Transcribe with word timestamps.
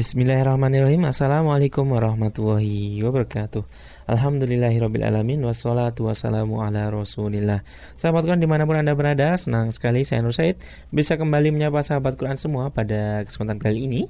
Bismillahirrahmanirrahim. 0.00 1.04
Assalamualaikum 1.04 1.84
warahmatullahi 1.92 3.04
wabarakatuh. 3.04 3.68
Alhamdulillahirrabbilalamin 4.08 5.44
Wassalatu 5.44 6.08
wassalamu 6.08 6.64
ala 6.64 6.88
rasulillah. 6.88 7.60
Sahabat 8.00 8.24
Quran 8.24 8.40
di 8.40 8.48
mana 8.48 8.64
pun 8.64 8.80
anda 8.80 8.96
berada 8.96 9.36
Senang 9.36 9.68
sekali 9.76 10.08
saya 10.08 10.24
Nur 10.24 10.32
Said 10.32 10.56
Bisa 10.88 11.20
kembali 11.20 11.52
menyapa 11.52 11.84
sahabat 11.84 12.16
Quran 12.16 12.40
semua 12.40 12.72
pada 12.72 13.28
kesempatan 13.28 13.60
kali 13.60 13.92
ini. 13.92 14.08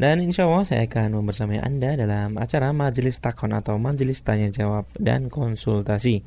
Dan 0.00 0.24
insya 0.24 0.48
Allah 0.48 0.64
saya 0.64 0.88
akan 0.88 1.20
membersamai 1.20 1.60
anda 1.60 2.00
dalam 2.00 2.40
acara 2.40 2.72
Majelis 2.72 3.20
Takon 3.20 3.52
atau 3.52 3.76
Majelis 3.76 4.24
Tanya 4.24 4.48
Jawab 4.48 4.88
dan 4.96 5.28
Konsultasi 5.28 6.24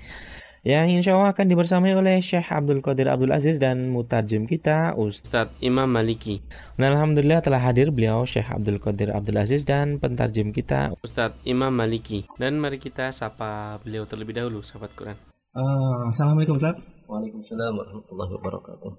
yang 0.68 0.92
insya 0.92 1.16
Allah 1.16 1.32
akan 1.32 1.48
dibersamai 1.48 1.96
oleh 1.96 2.20
Syekh 2.20 2.52
Abdul 2.52 2.84
Qadir 2.84 3.08
Abdul 3.08 3.32
Aziz 3.32 3.64
dan 3.64 3.96
mutarjem 3.96 4.44
kita 4.44 4.92
Ustadz 5.00 5.56
Imam 5.64 5.88
Maliki. 5.88 6.44
Dan 6.76 7.00
Alhamdulillah 7.00 7.40
telah 7.40 7.64
hadir 7.64 7.96
beliau 7.96 8.28
Syekh 8.28 8.52
Abdul 8.52 8.76
Qadir 8.84 9.16
Abdul 9.16 9.40
Aziz 9.40 9.64
dan 9.64 10.04
pentarjem 10.04 10.52
kita 10.52 10.92
Ustadz 11.00 11.40
Imam 11.48 11.72
Maliki. 11.72 12.28
Dan 12.36 12.60
mari 12.60 12.76
kita 12.76 13.16
sapa 13.16 13.80
beliau 13.80 14.04
terlebih 14.04 14.36
dahulu 14.36 14.60
sahabat 14.60 14.92
Quran. 15.00 15.16
Uh, 15.56 16.12
Assalamualaikum 16.12 16.60
Ustaz. 16.60 16.76
Waalaikumsalam 17.08 17.74
warahmatullahi 17.80 18.32
wabarakatuh. 18.36 18.92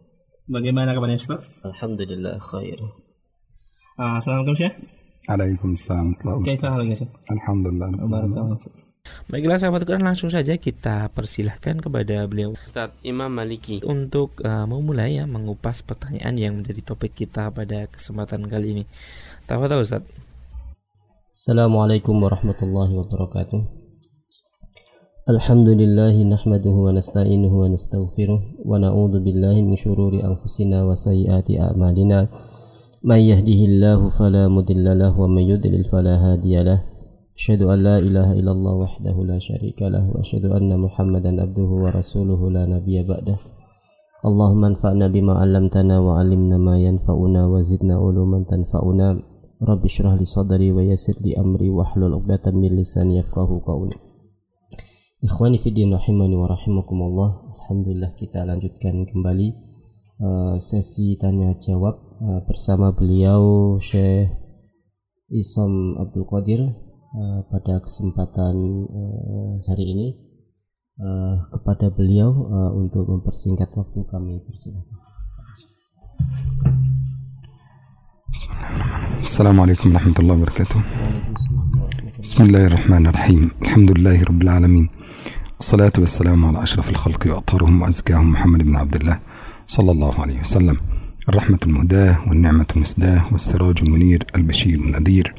Bagaimana 0.48 0.97
kabarnya 0.97 1.20
Ustaz? 1.20 1.45
Alhamdulillah 1.61 2.41
khair. 2.41 2.81
Uh, 4.01 4.17
Assalamualaikum 4.17 4.56
Syekh. 4.56 4.75
Waalaikumsalam. 5.29 6.41
Kaifa 6.41 6.73
halnya 6.73 6.97
Syekh? 6.97 7.12
Alhamdulillah. 7.29 7.92
Barakallahu 8.09 8.89
Baiklah 9.31 9.57
sahabat 9.57 9.87
Quran 9.87 10.05
langsung 10.05 10.29
saja 10.29 10.59
kita 10.59 11.09
persilahkan 11.15 11.81
kepada 11.81 12.27
beliau 12.27 12.53
Ustadz 12.53 12.99
Imam 13.01 13.31
Maliki 13.33 13.81
untuk 13.87 14.37
uh, 14.45 14.67
memulai 14.67 15.23
ya 15.23 15.25
mengupas 15.25 15.81
pertanyaan 15.81 16.35
yang 16.37 16.53
menjadi 16.59 16.83
topik 16.85 17.17
kita 17.17 17.49
pada 17.49 17.87
kesempatan 17.89 18.45
kali 18.51 18.75
ini. 18.77 18.85
Tafadhol 19.49 19.87
Ustaz. 19.87 20.05
Assalamualaikum 21.31 22.19
warahmatullahi 22.21 22.93
wabarakatuh. 23.01 23.61
Alhamdulillah 25.31 26.12
nahmaduhu 26.27 26.91
wa 26.91 26.92
nasta'inuhu 26.92 27.57
wa 27.64 27.67
nastaghfiruh 27.70 28.67
wa 28.67 28.83
na'udzu 28.83 29.23
billahi 29.23 29.62
min 29.62 29.79
syururi 29.79 30.27
anfusina 30.27 30.83
wa 30.83 30.92
sayyiati 30.98 31.57
a'malina. 31.57 32.27
May 33.01 33.33
yahdihillahu 33.33 34.11
fala 34.12 34.51
mudilla 34.51 34.92
lahu 34.92 35.25
wa 35.25 35.39
may 35.39 35.47
yudlil 35.48 35.87
fala 35.89 36.19
hadiya 36.19 36.67
lahu. 36.67 37.00
أشهد 37.41 37.62
أن 37.72 37.78
لا 37.88 37.96
إله 37.98 38.28
إلا 38.36 38.52
الله 38.52 38.74
وحده 38.84 39.16
لا 39.24 39.38
شريك 39.41 39.80
له 39.83 40.05
وأشهد 40.12 40.44
أن 40.44 40.77
محمدا 40.77 41.42
عبده 41.42 41.70
ورسوله 41.84 42.41
لا 42.56 42.69
نبي 42.69 43.00
بعده 43.02 43.36
اللهم 44.28 44.62
انفعنا 44.64 45.06
بما 45.08 45.33
علمتنا 45.41 45.96
وعلمنا 46.05 46.56
ما 46.61 46.77
ينفعنا 46.77 47.41
وزدنا 47.52 47.94
علوما 47.96 48.44
تنفعنا 48.44 49.08
رب 49.70 49.83
اشرح 49.84 50.12
لي 50.20 50.24
صدري 50.24 50.68
ويسر 50.72 51.16
لي 51.24 51.33
أمري 51.41 51.70
واحلل 51.72 52.12
عقدة 52.14 52.44
من 52.52 52.77
لساني 52.77 53.16
يفقه 53.24 53.48
قولي 53.66 53.96
إخواني 55.24 55.58
في 55.58 55.68
الدين 55.72 55.94
رحمني 55.94 56.36
ورحمكم 56.36 56.98
الله 57.08 57.30
الحمد 57.56 57.86
لله 57.88 58.11
kita 58.20 58.44
lanjutkan 58.44 59.08
kembali 59.08 59.48
uh, 60.20 60.61
sesi 60.61 61.16
tanya 61.16 61.56
jawab 61.56 62.20
uh, 62.20 62.44
bersama 62.44 62.92
beliau 62.92 63.80
Syekh 63.80 64.28
Isom 65.33 65.96
Abdul 65.96 66.28
Qadir 66.28 66.89
Eh, 67.11 67.42
pada 67.50 67.83
kesempatan 67.83 68.55
eh, 68.86 69.19
uh, 69.34 69.58
hari 69.66 69.83
ini 69.83 70.08
uh, 71.03 71.42
kepada 71.50 71.91
beliau 71.91 72.30
uh, 72.30 72.70
untuk 72.70 73.02
mempersingkat 73.02 73.67
waktu 73.75 74.00
kami. 74.06 74.39
Persilakan. 74.47 74.98
السلام 79.20 79.61
عليكم 79.61 79.89
ورحمة 79.91 80.17
الله 80.19 80.34
وبركاته 80.39 80.80
بسم 82.22 82.39
الله 82.42 82.67
الرحمن 82.67 83.05
الرحيم 83.06 83.42
الحمد 83.62 83.91
لله 83.98 84.19
رب 84.24 84.42
العالمين 84.42 84.86
الصلاة 85.61 85.92
والسلام 85.98 86.41
على 86.45 86.62
أشرف 86.62 86.91
الخلق 86.91 87.22
وأطهرهم 87.27 87.83
وأزكاهم 87.83 88.33
محمد 88.33 88.61
بن 88.62 88.77
عبد 88.77 88.96
الله 88.96 89.17
صلى 89.67 89.90
الله 89.92 90.14
عليه 90.20 90.39
وسلم 90.40 90.77
الرحمة 91.30 91.58
المهداة 91.67 92.29
والنعمة 92.29 92.67
المسداة 92.77 93.24
والسراج 93.33 93.79
المنير 93.83 94.24
البشير 94.36 94.79
النذير. 94.79 95.35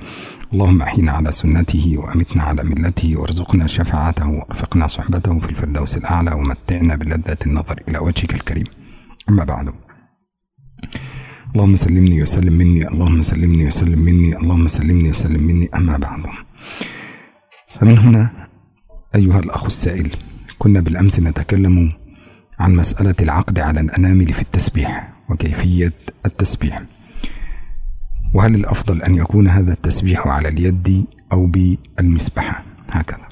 اللهم 0.53 0.81
أحينا 0.81 1.11
على 1.11 1.31
سنته 1.31 1.95
وأمتنا 1.97 2.43
على 2.43 2.63
ملته 2.63 3.17
وارزقنا 3.17 3.67
شفاعته 3.67 4.27
وأرفقنا 4.27 4.87
صحبته 4.87 5.39
في 5.39 5.49
الفردوس 5.49 5.97
الأعلى 5.97 6.31
ومتعنا 6.31 6.95
بلذة 6.95 7.37
النظر 7.45 7.83
إلى 7.87 7.99
وجهك 7.99 8.33
الكريم. 8.33 8.65
أما 9.29 9.43
بعد. 9.43 9.73
اللهم 11.55 11.75
سلمني 11.75 12.21
وسلم 12.21 12.53
مني 12.53 12.87
اللهم 12.87 13.21
سلمني 13.21 13.67
وسلم 13.67 13.99
مني 13.99 14.37
اللهم 14.37 14.67
سلمني 14.67 15.09
وسلم 15.09 15.43
مني. 15.43 15.69
أما 15.75 15.97
بعد. 15.97 16.23
فمن 17.79 17.97
هنا 17.97 18.47
أيها 19.15 19.39
الأخ 19.39 19.65
السائل 19.65 20.09
كنا 20.59 20.79
بالأمس 20.79 21.19
نتكلم 21.19 21.91
عن 22.59 22.75
مسألة 22.75 23.15
العقد 23.21 23.59
على 23.59 23.79
الأنامل 23.79 24.33
في 24.33 24.41
التسبيح. 24.41 25.10
وكيفية 25.30 25.92
التسبيح 26.26 26.82
وهل 28.34 28.54
الأفضل 28.54 29.02
أن 29.02 29.14
يكون 29.14 29.48
هذا 29.48 29.72
التسبيح 29.72 30.26
على 30.26 30.48
اليد 30.48 31.06
أو 31.32 31.46
بالمسبحة 31.46 32.64
هكذا 32.90 33.26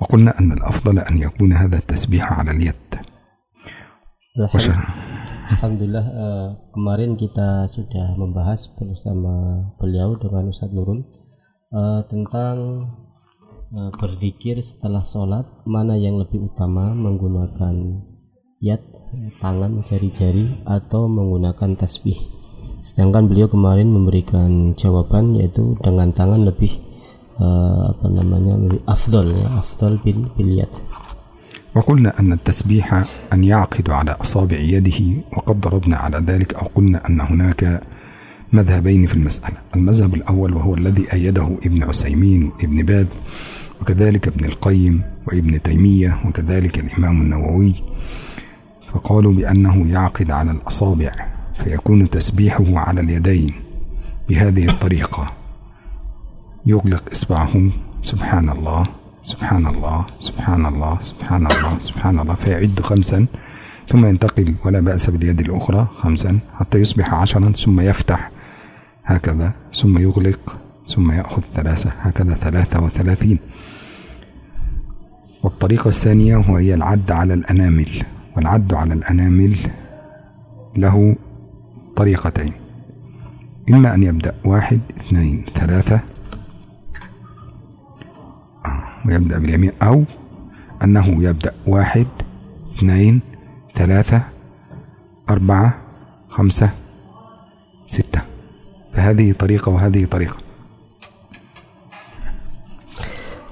وقلنا 0.00 0.38
أن 0.40 0.52
الأفضل 0.52 0.98
أن 0.98 1.18
يكون 1.18 1.52
هذا 1.52 1.76
التسبيح 1.78 2.32
على 2.32 2.50
اليد 2.50 2.90
Alhamdulillah 5.50 6.06
uh, 6.06 6.48
kemarin 6.70 7.18
kita 7.18 7.66
sudah 7.66 8.14
membahas 8.14 8.70
bersama 8.78 9.66
beliau 9.82 10.14
dengan 10.14 10.46
Ustadz 10.46 10.70
Nurul 10.70 11.02
uh, 11.74 12.06
tentang 12.06 12.86
uh, 13.74 13.90
berzikir 13.98 14.62
setelah 14.62 15.02
sholat 15.02 15.42
mana 15.66 15.98
yang 15.98 16.22
lebih 16.22 16.46
utama 16.46 16.94
menggunakan 16.94 17.74
yad 18.63 18.81
tangan 19.43 19.83
jari-jari 19.83 20.63
atau 20.63 21.11
menggunakan 21.11 21.75
tasbih. 21.75 22.17
Sedangkan 22.79 23.27
beliau 23.27 23.49
kemarin 23.49 23.89
memberikan 23.89 24.77
jawaban 24.77 25.35
yaitu 25.35 25.75
dengan 25.81 26.13
tangan 26.13 26.45
lebih 26.45 26.71
uh, 27.41 27.91
apa 27.91 28.05
namanya 28.07 28.55
lebih 28.55 28.81
afdol 28.85 29.33
ya 29.33 29.49
afdol 29.59 29.97
bil, 30.03 30.29
bil 30.37 30.51
yad 30.63 30.73
وقلنا 31.75 32.19
أن 32.19 32.33
التسبيح 32.33 32.87
أن 33.33 33.43
يعقد 33.43 33.89
على 33.89 34.15
أصابع 34.23 34.55
يده 34.55 35.27
وقد 35.35 35.61
ضربنا 35.61 35.95
على 35.95 36.23
ذلك 36.23 36.55
أو 36.55 36.71
قلنا 36.75 37.03
أن 37.03 37.21
هناك 37.21 37.83
مذهبين 38.53 39.07
في 39.07 39.13
المسألة 39.13 39.57
المذهب 39.75 40.13
الأول 40.15 40.53
وهو 40.53 40.75
الذي 40.75 41.13
أيده 41.13 41.57
ابن 41.65 41.83
عسيمين 41.83 42.51
ابن 42.63 42.83
باذ 42.83 43.07
وكذلك 43.81 44.27
ابن 44.27 44.45
القيم 44.45 45.01
وابن 45.27 45.61
تيمية 45.61 46.19
وكذلك 46.25 46.79
الإمام 46.79 47.21
النووي 47.21 47.73
فقالوا 48.95 49.33
بأنه 49.33 49.87
يعقد 49.87 50.31
على 50.31 50.51
الأصابع 50.51 51.11
فيكون 51.63 52.09
تسبيحه 52.09 52.79
على 52.79 53.01
اليدين 53.01 53.53
بهذه 54.29 54.69
الطريقة. 54.69 55.31
يغلق 56.65 57.03
إصبعه. 57.11 57.69
سبحان 58.03 58.49
الله 58.49 58.87
سبحان 59.21 59.67
الله 59.67 60.05
سبحان 60.19 60.65
الله 60.65 60.97
سبحان 61.01 61.47
الله 61.47 61.79
سبحان 61.79 62.19
الله. 62.19 62.35
فيعد 62.35 62.79
خمسا 62.79 63.25
ثم 63.89 64.05
ينتقل 64.05 64.55
ولا 64.65 64.79
بأس 64.79 65.09
باليد 65.09 65.39
الأخرى 65.39 65.87
خمسا 65.95 66.39
حتى 66.55 66.77
يصبح 66.77 67.13
عشرا 67.13 67.51
ثم 67.51 67.79
يفتح 67.79 68.31
هكذا 69.05 69.51
ثم 69.73 69.97
يغلق 69.97 70.57
ثم 70.87 71.11
يأخذ 71.11 71.41
ثلاثة 71.41 71.91
هكذا 71.99 72.33
ثلاثة 72.33 72.83
وثلاثين. 72.83 73.39
والطريقة 75.43 75.87
الثانية 75.87 76.37
وهي 76.37 76.73
العد 76.73 77.11
على 77.11 77.33
الأنامل. 77.33 78.14
والعد 78.35 78.73
على 78.73 78.93
الأنامل 78.93 79.55
له 80.75 81.15
طريقتين. 81.95 82.53
إما 83.69 83.95
أن 83.95 84.03
يبدأ 84.03 84.33
واحد 84.45 84.79
اثنين 84.99 85.45
ثلاثة. 85.55 85.99
ويبدأ 89.05 89.39
باليمين. 89.39 89.71
أو 89.81 90.03
أنه 90.83 91.23
يبدأ 91.23 91.53
واحد 91.67 92.07
اثنين 92.67 93.21
ثلاثة 93.73 94.21
أربعة 95.29 95.73
خمسة 96.29 96.69
ستة. 97.87 98.21
فهذه 98.93 99.31
طريقة 99.31 99.69
وهذه 99.71 100.05
طريقة. 100.05 100.37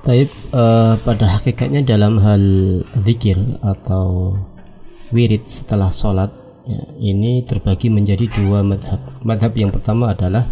Taib 0.04 0.28
uh, 0.52 1.00
pada 1.00 1.40
hakikatnya 1.40 1.80
dalam 1.88 2.20
hal 2.20 2.44
zikir 3.00 3.40
atau 3.64 4.36
wirid 5.14 5.46
setelah 5.46 5.94
sholat 5.94 6.34
ya, 6.66 6.82
ini 7.00 7.46
terbagi 7.46 7.94
menjadi 7.94 8.26
dua 8.34 8.66
madhab. 8.66 9.00
Madhab 9.22 9.54
yang 9.54 9.70
pertama 9.70 10.12
adalah 10.12 10.44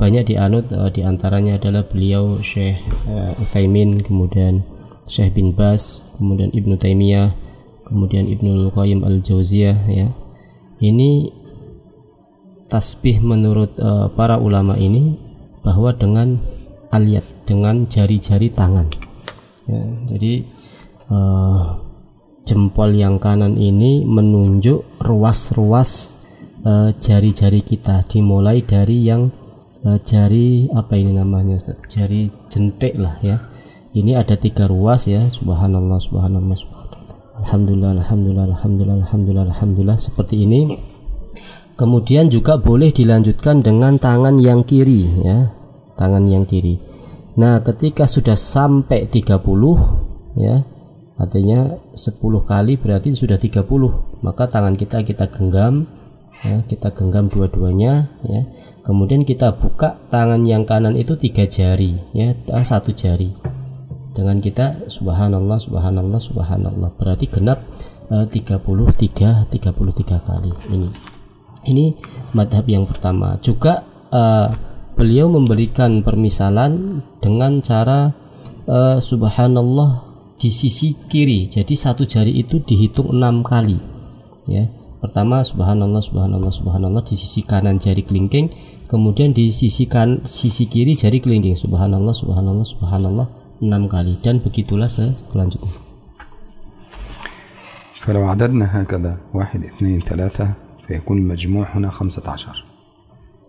banyak 0.00 0.34
dianut 0.34 0.66
uh, 0.72 0.90
di 0.90 1.04
antaranya 1.04 1.60
adalah 1.60 1.84
beliau 1.86 2.40
Syekh 2.40 2.80
uh, 3.06 3.36
Utsaimin 3.38 4.02
kemudian 4.02 4.64
Syekh 5.06 5.38
bin 5.38 5.54
Bas 5.54 6.08
kemudian 6.18 6.50
Ibnu 6.50 6.74
Taimiyah 6.80 7.30
kemudian 7.86 8.26
Ibnu 8.26 8.72
Qayyim 8.74 9.06
al 9.06 9.22
Jauziyah 9.22 9.78
ya 9.86 10.10
ini 10.82 11.30
tasbih 12.66 13.22
menurut 13.22 13.78
uh, 13.78 14.10
para 14.10 14.40
ulama 14.40 14.74
ini 14.74 15.14
bahwa 15.62 15.94
dengan 15.94 16.42
aliat 16.92 17.24
dengan 17.48 17.88
jari-jari 17.88 18.52
tangan. 18.52 18.86
Ya, 19.64 19.82
jadi 20.12 20.44
eh, 21.08 21.60
jempol 22.42 22.94
yang 22.94 23.22
kanan 23.22 23.54
ini 23.54 24.02
menunjuk 24.02 25.02
ruas-ruas 25.02 26.18
eh, 26.66 26.90
jari-jari 26.98 27.62
kita 27.62 28.06
dimulai 28.06 28.62
dari 28.62 29.06
yang 29.06 29.30
eh, 29.86 29.98
jari 30.02 30.70
apa 30.70 30.94
ini 30.98 31.14
namanya 31.14 31.58
Ustaz? 31.58 31.78
Jari 31.90 32.30
jentik 32.50 32.98
lah 32.98 33.18
ya. 33.22 33.38
Ini 33.92 34.16
ada 34.16 34.40
tiga 34.40 34.64
ruas 34.64 35.04
ya. 35.04 35.20
Subhanallah, 35.28 36.00
subhanallah, 36.00 36.56
subhanallah. 36.56 36.82
Alhamdulillah, 37.44 37.90
alhamdulillah, 38.00 38.46
alhamdulillah, 38.56 38.96
alhamdulillah, 39.04 39.46
alhamdulillah 39.52 39.98
seperti 40.00 40.48
ini. 40.48 40.80
Kemudian 41.76 42.32
juga 42.32 42.56
boleh 42.56 42.88
dilanjutkan 42.88 43.60
dengan 43.60 44.00
tangan 44.00 44.40
yang 44.40 44.64
kiri 44.64 45.24
ya. 45.24 45.52
Tangan 45.96 46.24
yang 46.24 46.48
kiri. 46.48 46.80
Nah, 47.36 47.60
ketika 47.64 48.04
sudah 48.04 48.36
sampai 48.36 49.08
30 49.08 49.40
ya, 50.36 50.64
artinya 51.20 51.76
10 51.92 52.18
kali 52.48 52.80
berarti 52.80 53.12
sudah 53.12 53.36
30 53.36 53.64
maka 54.24 54.48
tangan 54.48 54.74
kita 54.78 55.04
kita 55.04 55.28
genggam 55.28 55.86
ya, 56.40 56.64
kita 56.66 56.88
genggam 56.92 57.28
dua-duanya 57.28 58.08
ya. 58.26 58.42
Kemudian 58.82 59.22
kita 59.22 59.54
buka 59.54 59.94
tangan 60.10 60.42
yang 60.42 60.66
kanan 60.66 60.98
itu 60.98 61.14
tiga 61.14 61.46
jari 61.46 61.94
ya 62.10 62.34
satu 62.66 62.90
jari. 62.90 63.30
Dengan 64.12 64.42
kita 64.42 64.90
subhanallah 64.90 65.56
subhanallah 65.56 66.18
subhanallah. 66.18 66.90
Berarti 66.98 67.30
genap 67.30 67.62
eh, 68.10 68.26
33 68.26 69.46
33 69.48 70.26
kali. 70.26 70.52
Ini 70.74 70.88
ini 71.70 71.94
madhab 72.34 72.66
yang 72.66 72.90
pertama. 72.90 73.38
Juga 73.38 73.86
eh, 74.10 74.48
beliau 74.98 75.30
memberikan 75.30 76.02
permisalan 76.02 77.06
dengan 77.22 77.62
cara 77.62 78.10
eh, 78.66 78.98
subhanallah 78.98 80.11
di 80.41 80.53
sisi 80.53 80.93
kiri 81.09 81.49
jadi 81.49 81.73
satu 81.73 82.05
jari 82.05 82.33
itu 82.37 82.61
dihitung 82.61 83.09
enam 83.13 83.41
kali 83.41 83.81
ya 84.45 84.69
pertama 85.01 85.41
subhanallah 85.41 86.01
subhanallah 86.01 86.53
subhanallah 86.53 87.01
di 87.01 87.15
sisi 87.17 87.41
kanan 87.41 87.81
jari 87.81 88.05
kelingking 88.05 88.53
kemudian 88.85 89.33
di 89.33 89.49
sisi 89.49 89.89
kan 89.89 90.21
sisi 90.25 90.69
kiri 90.69 90.93
jari 90.93 91.17
kelingking 91.21 91.57
subhanallah 91.57 92.13
subhanallah 92.13 92.65
subhanallah 92.65 93.27
enam 93.61 93.89
kali 93.89 94.17
dan 94.21 94.41
begitulah 94.41 94.89
selanjutnya 94.89 95.87
فلو 98.07 98.23
عددنا 98.23 98.71
هكذا 98.71 99.17
واحد 99.35 99.63
اثنين 99.63 99.99
ثلاثة 99.99 100.47
فيكون 100.87 101.17
المجموع 101.17 101.75
هنا 101.75 101.91
خمسة 101.91 102.23
عشر 102.23 102.63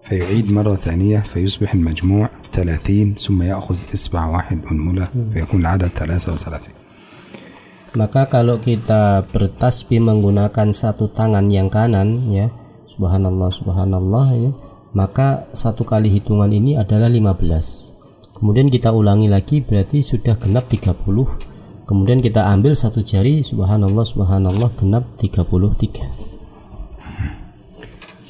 فيعيد 0.08 0.52
مرة 0.52 0.74
ثانية 0.74 1.20
فيصبح 1.20 1.74
المجموع 1.74 2.30
ثلاثين 2.52 3.14
ثم 3.14 3.42
يأخذ 3.42 3.78
إصبع 3.94 4.22
واحد 4.26 4.58
أنملة 4.70 5.06
فيكون 5.32 5.60
العدد 5.60 5.90
ثلاثة 5.94 6.32
وثلاثين 6.32 6.74
maka 7.96 8.28
kalau 8.28 8.60
kita 8.60 9.24
bertasbih 9.32 9.98
menggunakan 10.04 10.76
satu 10.76 11.08
tangan 11.08 11.48
yang 11.48 11.72
kanan 11.72 12.28
ya 12.28 12.52
subhanallah 12.84 13.48
subhanallah 13.48 14.26
ya 14.36 14.52
maka 14.92 15.48
satu 15.56 15.88
kali 15.88 16.12
hitungan 16.12 16.52
ini 16.52 16.76
adalah 16.76 17.08
15 17.08 18.36
kemudian 18.36 18.68
kita 18.68 18.92
ulangi 18.92 19.32
lagi 19.32 19.64
berarti 19.64 20.04
sudah 20.04 20.36
genap 20.36 20.68
30 20.68 20.94
kemudian 21.88 22.20
kita 22.20 22.44
ambil 22.44 22.76
satu 22.76 23.00
jari 23.00 23.40
subhanallah 23.40 24.04
subhanallah 24.04 24.68
genap 24.76 25.08
33 25.16 26.28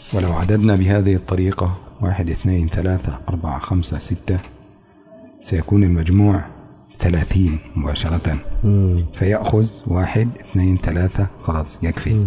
ولو 0.09 0.33
عددنا 0.33 0.73
بهذه 0.81 1.15
الطريقة 1.21 1.82
واحد 2.03 2.31
اثنين 2.31 2.69
ثلاثة 2.69 3.19
أربعة 3.29 3.59
خمسة 3.59 3.99
ستة 3.99 4.39
سيكون 5.43 5.85
المجموع 5.85 6.45
ثلاثين 6.99 7.59
مباشرة 7.77 8.39
فيأخذ 9.15 9.67
واحد 9.87 10.29
اثنين 10.41 10.77
ثلاثة 10.77 11.27
خلاص 11.43 11.79
يكفي 11.83 12.27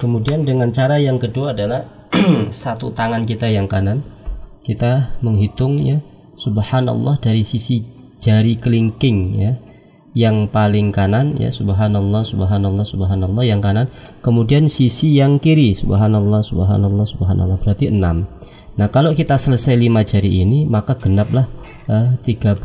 Kemudian 0.00 0.48
dengan 0.48 0.72
cara 0.72 0.96
yang 0.96 1.20
kedua 1.20 1.52
adalah 1.52 1.84
satu 2.64 2.88
tangan 2.88 3.28
kita 3.28 3.52
yang 3.52 3.68
kanan 3.68 4.00
kita 4.64 5.12
menghitung 5.20 5.76
ya 5.76 6.00
subhanallah 6.40 7.20
dari 7.20 7.44
sisi 7.44 7.84
jari 8.16 8.56
kelingking 8.56 9.18
ya 9.36 9.52
yang 10.16 10.48
paling 10.48 10.90
kanan 10.90 11.36
ya 11.36 11.52
subhanallah 11.52 12.24
subhanallah 12.24 12.84
subhanallah 12.84 13.44
yang 13.44 13.60
kanan 13.60 13.92
kemudian 14.24 14.66
sisi 14.66 15.20
yang 15.20 15.36
kiri 15.36 15.76
subhanallah 15.76 16.40
subhanallah 16.40 17.04
subhanallah 17.04 17.56
berarti 17.60 17.92
6 17.92 18.24
nah 18.78 18.88
kalau 18.88 19.14
kita 19.14 19.34
selesai 19.34 19.74
lima 19.74 20.06
jari 20.06 20.44
ini 20.44 20.64
maka 20.68 20.94
genaplah 20.94 21.46
eh, 21.90 22.14
30 22.24 22.58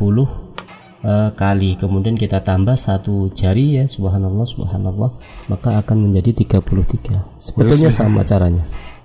eh, 1.04 1.30
kali 1.34 1.70
kemudian 1.76 2.14
kita 2.14 2.40
tambah 2.44 2.78
satu 2.78 3.32
jari 3.34 3.82
ya 3.82 3.84
subhanallah 3.90 4.46
subhanallah 4.46 5.10
maka 5.50 5.80
akan 5.82 6.08
menjadi 6.10 6.46
33 6.60 7.40
sebetulnya 7.40 7.90
sama 7.90 8.22
caranya 8.22 8.64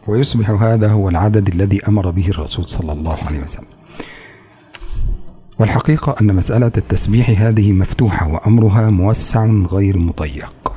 ويصبح 0.09 0.49
هذا 0.49 0.89
هو 0.89 1.09
العدد 1.09 1.47
الذي 1.47 1.87
أمر 1.87 2.09
به 2.11 2.27
الرسول 2.27 2.65
صلى 2.65 2.91
الله 2.91 3.17
عليه 3.27 3.39
وسلم 3.43 3.67
والحقيقة 5.59 6.15
أن 6.21 6.35
مسألة 6.35 6.71
التسبيح 6.77 7.41
هذه 7.41 7.71
مفتوحة 7.71 8.27
وأمرها 8.27 8.89
موسع 8.89 9.45
غير 9.45 9.97
مضيق 9.97 10.73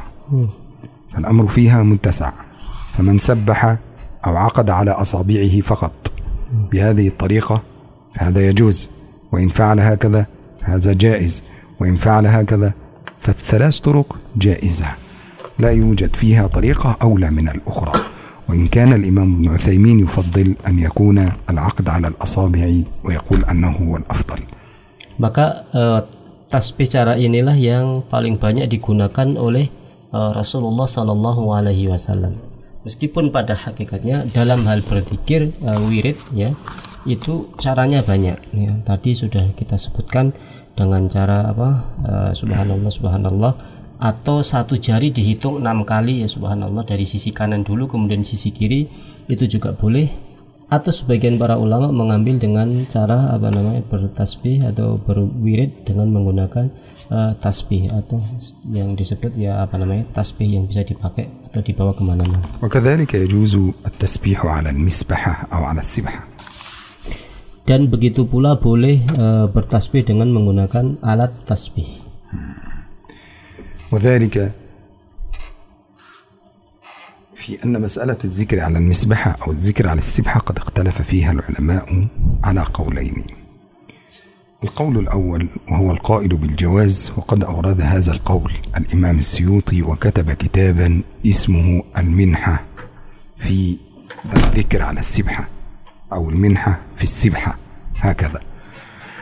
فالأمر 1.14 1.48
فيها 1.48 1.82
متسع 1.82 2.32
فمن 2.98 3.19
سبح 3.19 3.76
أو 4.26 4.36
عقد 4.36 4.70
على 4.70 4.90
أصابعه 4.90 5.60
فقط 5.60 6.05
بهذه 6.71 7.07
الطريقة 7.07 7.61
فهذا 8.15 8.49
يجوز 8.49 8.89
وإن 9.31 9.49
فعل 9.49 9.79
هكذا 9.79 10.25
فهذا 10.61 10.94
جائز 10.94 11.44
وإن 11.79 11.95
فعل 11.95 12.27
هكذا 12.27 12.73
فالثلاث 13.21 13.79
طرق 13.79 14.15
جائزة. 14.35 14.85
لا 15.59 15.71
يوجد 15.71 16.15
فيها 16.15 16.47
طريقة 16.47 16.97
أولى 17.01 17.29
من 17.29 17.49
الأخرى. 17.49 17.94
وإن 18.49 18.67
كان 18.67 18.94
الإمام 18.94 19.33
ابن 19.33 19.53
عثيمين 19.53 19.99
يفضل 19.99 20.55
أن 20.67 20.79
يكون 20.79 21.31
العقد 21.49 21.89
على 21.89 22.07
الأصابع 22.07 22.73
ويقول 23.03 23.45
أنه 23.45 23.71
هو 23.71 23.97
الأفضل. 23.97 24.39
Maka 25.17 25.65
eh, 25.73 25.99
tasbih 26.53 26.85
cara 26.85 27.17
inilah 27.17 27.57
yang 27.57 28.05
paling 28.05 28.38
banyak 28.38 28.69
digunakan 28.69 29.33
oleh 29.35 29.67
eh, 30.13 30.31
Rasulullah 30.31 30.85
Sallallahu 30.88 31.57
Alaihi 31.57 31.89
Wasallam. 31.91 32.46
Meskipun 32.87 33.35
pada 33.35 33.51
hakikatnya 33.51 34.31
dalam 34.31 34.63
hal 34.63 34.79
berzikir 34.79 35.51
eh, 35.51 35.79
wirid 35.91 36.15
ya 36.31 36.55
itu 37.03 37.51
caranya 37.59 37.99
banyak. 37.99 38.39
Ya, 38.55 38.73
tadi 38.87 39.11
sudah 39.11 39.51
kita 39.59 39.75
sebutkan 39.75 40.31
dengan 40.71 41.11
cara 41.11 41.51
apa 41.51 41.69
eh, 42.07 42.31
Subhanallah 42.31 42.87
Subhanallah 42.87 43.53
atau 43.97 44.45
satu 44.45 44.77
jari 44.79 45.11
dihitung 45.11 45.59
enam 45.59 45.83
kali 45.83 46.23
ya 46.23 46.29
Subhanallah 46.31 46.87
dari 46.87 47.03
sisi 47.03 47.35
kanan 47.35 47.67
dulu 47.67 47.91
kemudian 47.91 48.21
sisi 48.23 48.53
kiri 48.53 48.85
itu 49.27 49.44
juga 49.49 49.73
boleh 49.73 50.26
atau 50.72 50.88
sebagian 50.88 51.36
para 51.36 51.60
ulama 51.60 51.93
mengambil 51.93 52.41
dengan 52.41 52.88
cara 52.88 53.29
apa 53.36 53.52
namanya 53.52 53.84
bertasbih 53.93 54.64
atau 54.64 54.96
berwirid 54.96 55.84
dengan 55.84 56.08
menggunakan 56.08 56.72
uh, 57.12 57.36
tasbih 57.36 57.93
atau 57.93 58.24
yang 58.72 58.96
disebut 58.96 59.36
ya 59.36 59.60
apa 59.60 59.76
namanya 59.76 60.08
tasbih 60.17 60.48
yang 60.48 60.64
bisa 60.64 60.81
dipakai 60.81 61.29
atau 61.52 61.60
dibawa 61.60 61.93
kemana-mana. 61.93 62.41
وكذلك 62.64 63.12
يجوز 63.14 63.84
التسبيح 63.84 64.48
على 64.48 64.72
المسبحة 64.72 65.52
أو 65.52 65.60
على 65.60 65.84
السبحة 65.84 66.32
Dan 67.62 67.86
begitu 67.86 68.26
pula 68.26 68.58
boleh 68.58 69.06
uh, 69.20 69.46
bertasbih 69.46 70.02
dengan 70.02 70.32
menggunakan 70.32 70.98
alat 71.05 71.31
tasbih. 71.46 71.86
وذلك 73.93 74.36
في 77.47 77.63
أن 77.63 77.81
مسألة 77.81 78.18
الذكر 78.23 78.59
على 78.59 78.77
المسبحة 78.77 79.35
أو 79.47 79.51
الذكر 79.51 79.87
على 79.87 79.97
السبحة 79.97 80.39
قد 80.39 80.57
اختلف 80.57 81.01
فيها 81.01 81.31
العلماء 81.31 82.07
على 82.44 82.61
قولين. 82.61 83.23
القول 84.63 84.97
الأول 84.97 85.47
وهو 85.71 85.92
القائل 85.92 86.37
بالجواز 86.37 87.11
وقد 87.18 87.44
أورد 87.44 87.81
هذا 87.81 88.11
القول 88.11 88.54
الإمام 88.77 89.18
السيوطي 89.18 89.81
وكتب 89.81 90.31
كتابا 90.31 91.01
اسمه 91.25 91.83
المنحة 91.97 92.63
في 93.39 93.77
الذكر 94.35 94.81
على 94.81 94.99
السبحة 94.99 95.47
أو 96.13 96.30
المنحة 96.30 96.80
في 96.97 97.04
السبحة. 97.04 97.57
هكذا. 97.97 98.42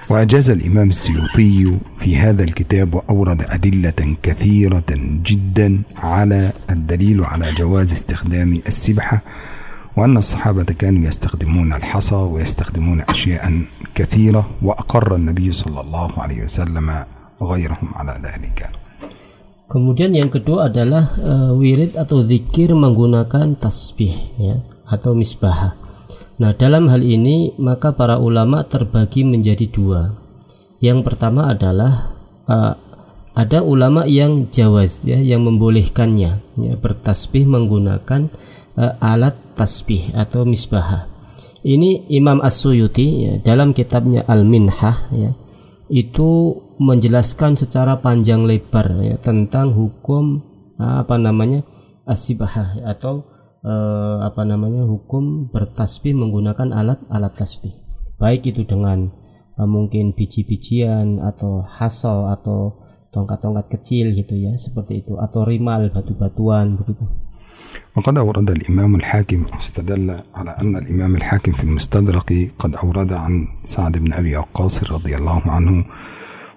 وأجاز 0.10 0.50
الإمام 0.50 0.90
السيوطي 0.90 1.78
في 1.98 2.18
هذا 2.18 2.44
الكتاب 2.44 2.94
وأورد 2.94 3.42
أدلة 3.42 4.16
كثيرة 4.24 4.84
جدا 5.26 5.82
على 5.96 6.52
الدليل 6.70 7.24
على 7.24 7.46
جواز 7.58 7.92
استخدام 7.94 8.62
السبحة 8.68 9.22
وأن 9.98 10.18
الصحابة 10.18 10.64
كانوا 10.64 11.08
يستخدمون 11.08 11.74
الحصى 11.74 12.16
ويستخدمون 12.16 13.02
أشياء 13.02 13.62
كثيرة 13.96 14.50
وأقر 14.62 15.16
النبي 15.16 15.52
صلى 15.52 15.82
الله 15.82 16.12
عليه 16.18 16.44
وسلم 16.44 17.06
غيرهم 17.42 17.90
على 17.96 18.22
ذلك 18.24 18.70
Kemudian 19.66 20.14
yang 20.14 20.30
kedua 20.30 20.70
adalah 20.70 21.18
uh, 21.18 21.50
wirid 21.58 21.98
atau 21.98 22.22
zikir 22.22 22.78
menggunakan 22.78 23.58
tasbih 23.58 24.14
ya 24.38 24.62
atau 24.86 25.18
misbah. 25.18 25.74
Nah, 26.36 26.52
dalam 26.52 26.92
hal 26.92 27.00
ini 27.00 27.56
maka 27.56 27.96
para 27.96 28.20
ulama 28.20 28.68
terbagi 28.68 29.24
menjadi 29.24 29.72
dua. 29.72 30.12
Yang 30.84 31.08
pertama 31.08 31.48
adalah 31.48 32.12
uh, 32.52 32.76
ada 33.32 33.64
ulama 33.64 34.04
yang 34.04 34.52
jawaz 34.52 35.08
ya, 35.08 35.16
yang 35.16 35.48
membolehkannya 35.48 36.32
ya, 36.60 36.74
bertasbih 36.76 37.48
menggunakan 37.48 38.28
uh, 38.76 39.00
alat 39.00 39.40
tasbih 39.56 40.12
atau 40.12 40.44
misbah. 40.44 41.08
Ini 41.66 42.12
Imam 42.12 42.44
As-Suyuti 42.44 43.08
ya, 43.26 43.34
dalam 43.40 43.72
kitabnya 43.72 44.28
Al-Minhah 44.28 44.98
ya, 45.16 45.32
itu 45.88 46.60
menjelaskan 46.78 47.56
secara 47.56 48.04
panjang 48.04 48.44
lebar 48.44 49.00
ya, 49.00 49.16
tentang 49.18 49.72
hukum 49.72 50.44
apa 50.76 51.16
namanya 51.16 51.64
asibah 52.04 52.76
atau 52.84 53.24
eh, 53.65 54.17
apa 54.25 54.43
namanya 54.45 54.85
hukum 54.85 55.49
bertasbih 55.53 56.17
menggunakan 56.17 56.73
alat-alat 56.73 57.33
tasbih 57.37 57.75
baik 58.17 58.53
itu 58.53 58.65
dengan 58.65 59.13
eh, 59.57 59.69
mungkin 59.69 60.13
biji-bijian 60.17 61.21
atau 61.21 61.65
hasal 61.65 62.33
atau 62.33 62.81
tongkat-tongkat 63.11 63.67
kecil 63.79 64.15
gitu 64.15 64.39
ya 64.39 64.55
seperti 64.55 65.03
itu 65.03 65.19
atau 65.19 65.43
rimal 65.43 65.91
batu-batuan 65.91 66.79
begitu 66.79 67.07
وقد 67.97 68.19
أورد 68.19 68.51
الإمام 68.51 68.95
الحاكم 68.95 69.47
استدل 69.59 70.11
على 70.35 70.51
أن 70.51 70.77
الإمام 70.77 71.17
الحاكم 71.17 71.53
في 71.53 71.65
المستدرك 71.65 72.51
قد 72.59 72.75
أورد 72.75 73.13
عن 73.13 73.47
سعد 73.65 73.99
بن 73.99 74.13
أبي 74.13 74.37
وقاص 74.37 74.93
رضي 74.93 75.17
الله 75.17 75.43
عنه 75.47 75.85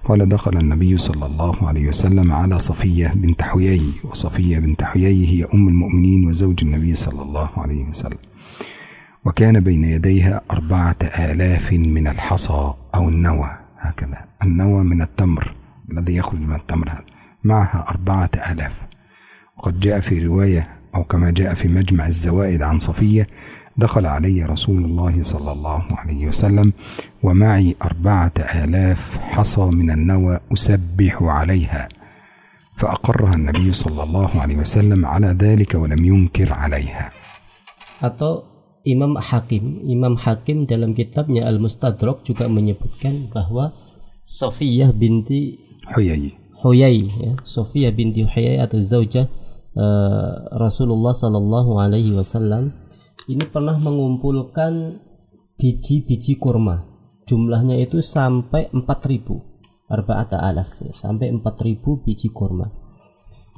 قال 0.04 0.28
دخل 0.28 0.56
النبي 0.56 0.98
صلى 0.98 1.26
الله 1.26 1.68
عليه 1.68 1.88
وسلم 1.88 2.32
على 2.32 2.58
صفية 2.58 3.12
بنت 3.14 3.42
حيي 3.42 3.92
وصفية 4.04 4.58
بنت 4.58 4.82
حيي 4.84 5.26
هي 5.26 5.44
أم 5.54 5.68
المؤمنين 5.68 6.28
وزوج 6.28 6.64
النبي 6.64 6.94
صلى 6.94 7.22
الله 7.22 7.50
عليه 7.56 7.84
وسلم. 7.84 8.18
وكان 9.24 9.60
بين 9.60 9.84
يديها 9.84 10.40
أربعة 10.50 10.96
آلاف 11.02 11.72
من 11.72 12.08
الحصى 12.08 12.72
أو 12.94 13.08
النوى 13.08 13.50
هكذا. 13.78 14.24
النوى 14.42 14.84
من 14.84 15.02
التمر 15.02 15.54
الذي 15.92 16.16
يخرج 16.16 16.40
من 16.40 16.54
التمر 16.54 16.88
هذا 16.88 17.04
معها 17.44 17.86
أربعة 17.88 18.30
آلاف. 18.50 18.72
وقد 19.58 19.80
جاء 19.80 20.00
في 20.00 20.26
رواية 20.26 20.66
أو 20.94 21.04
كما 21.04 21.30
جاء 21.30 21.54
في 21.54 21.68
مجمع 21.68 22.06
الزوائد 22.06 22.62
عن 22.62 22.78
صفية 22.78 23.26
دخل 23.78 24.06
علي 24.06 24.42
رسول 24.42 24.84
الله 24.84 25.22
صلى 25.22 25.52
الله 25.52 25.82
عليه 25.90 26.26
وسلم 26.26 26.72
ومعي 27.22 27.76
أربعة 27.82 28.32
آلاف 28.38 29.18
حصى 29.18 29.60
من 29.60 29.90
النوى 29.90 30.38
أسبح 30.52 31.22
عليها 31.22 31.88
فأقرها 32.76 33.34
النبي 33.34 33.72
صلى 33.72 34.02
الله 34.02 34.30
عليه 34.40 34.56
وسلم 34.56 35.06
على 35.06 35.26
ذلك 35.26 35.74
ولم 35.74 36.04
ينكر 36.04 36.52
عليها 36.52 37.10
atau 37.98 38.46
Imam 38.86 39.18
Hakim 39.18 39.82
Imam 39.86 40.14
Hakim 40.14 40.66
dalam 40.66 40.94
kitabnya 40.94 41.46
Al 41.46 41.58
Mustadrak 41.58 42.22
juga 42.22 42.46
menyebutkan 42.50 43.30
bahwa 43.30 43.74
Sofiyah 44.26 44.90
binti 44.90 45.58
حيي 45.86 46.34
Huyai 46.58 47.06
ya 47.06 47.32
Sofiyah 47.46 47.94
binti 47.94 48.26
Huyai 48.26 48.58
atau 48.58 48.82
zaujah 48.82 49.30
eh, 49.78 50.32
Rasulullah 50.58 51.14
Sallallahu 51.14 51.78
Alaihi 51.78 52.14
Wasallam 52.14 52.74
ini 53.28 53.44
pernah 53.46 53.76
mengumpulkan 53.76 55.04
biji-biji 55.60 56.40
kurma 56.40 56.88
jumlahnya 57.28 57.76
itu 57.76 58.00
sampai 58.00 58.72
4000 58.72 59.92
arba'ata 59.92 60.40
alaf 60.40 60.80
ya, 60.80 60.92
sampai 60.92 61.28
4000 61.32 62.04
biji 62.04 62.32
kurma 62.32 62.72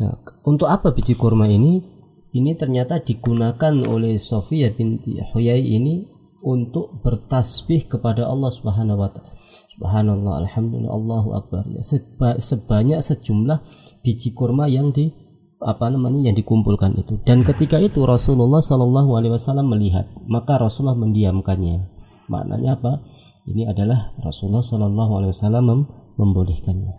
nah, 0.02 0.18
untuk 0.44 0.66
apa 0.66 0.90
biji 0.90 1.14
kurma 1.14 1.46
ini 1.46 2.00
ini 2.30 2.54
ternyata 2.54 3.02
digunakan 3.02 3.74
oleh 3.90 4.14
Sofia 4.14 4.70
binti 4.70 5.18
Huyai 5.18 5.66
ini 5.66 6.06
untuk 6.40 7.02
bertasbih 7.02 7.90
kepada 7.90 8.26
Allah 8.30 8.48
Subhanahu 8.54 9.02
wa 9.02 9.10
taala. 9.12 9.34
Subhanallah, 9.76 10.34
alhamdulillah, 10.46 10.92
Allahu 10.92 11.28
akbar. 11.36 11.66
Ya, 11.68 11.82
seba- 11.82 12.38
sebanyak 12.38 13.02
sejumlah 13.02 13.60
biji 14.06 14.32
kurma 14.32 14.70
yang 14.70 14.94
di 14.94 15.12
apa 15.61 15.89
namanya 15.89 16.29
yang 16.29 16.35
dikumpulkan 16.37 16.93
itu. 16.99 17.17
Dan 17.25 17.41
ketika 17.41 17.79
itu 17.79 18.03
Rasulullah 18.05 18.61
Shallallahu 18.61 19.17
alaihi 19.17 19.33
wasallam 19.33 19.71
melihat, 19.71 20.05
maka 20.29 20.59
Rasulullah 20.61 20.97
mendiamkannya. 20.99 21.89
Maknanya 22.29 22.77
apa? 22.77 23.01
Ini 23.45 23.69
adalah 23.69 24.13
Rasulullah 24.21 24.65
Shallallahu 24.65 25.11
alaihi 25.21 25.31
wasallam 25.33 25.63
mem- 25.65 25.87
membolehkannya. 26.17 26.93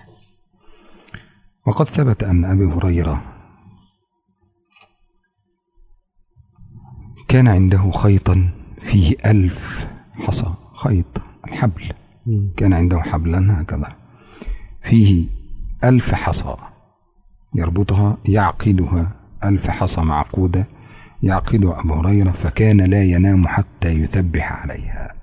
وقد 1.66 1.86
ثبت 1.90 2.22
أن 2.22 2.46
أبي 2.46 2.70
هريرة 2.78 3.16
كان 7.28 7.48
عنده 7.48 7.90
خيطا 7.90 8.50
فيه 8.86 9.18
ألف 9.26 9.90
حصى 10.14 10.46
خيط 10.74 11.06
الحبل 11.44 11.82
كان 12.56 12.72
عنده 12.72 12.98
حبلا 13.02 13.60
هكذا 13.62 13.90
فيه 14.82 15.26
ألف 15.84 16.14
حصى 16.14 16.54
يربطها 17.54 18.18
يعقدها 18.28 19.12
ألف 19.44 19.70
حصى 19.70 20.00
معقودة 20.00 20.66
يعقدها 21.22 21.80
أبو 21.80 21.92
هريرة 21.94 22.30
فكان 22.30 22.80
لا 22.80 23.02
ينام 23.04 23.46
حتى 23.46 23.88
يثبح 23.88 24.52
عليها 24.52 25.16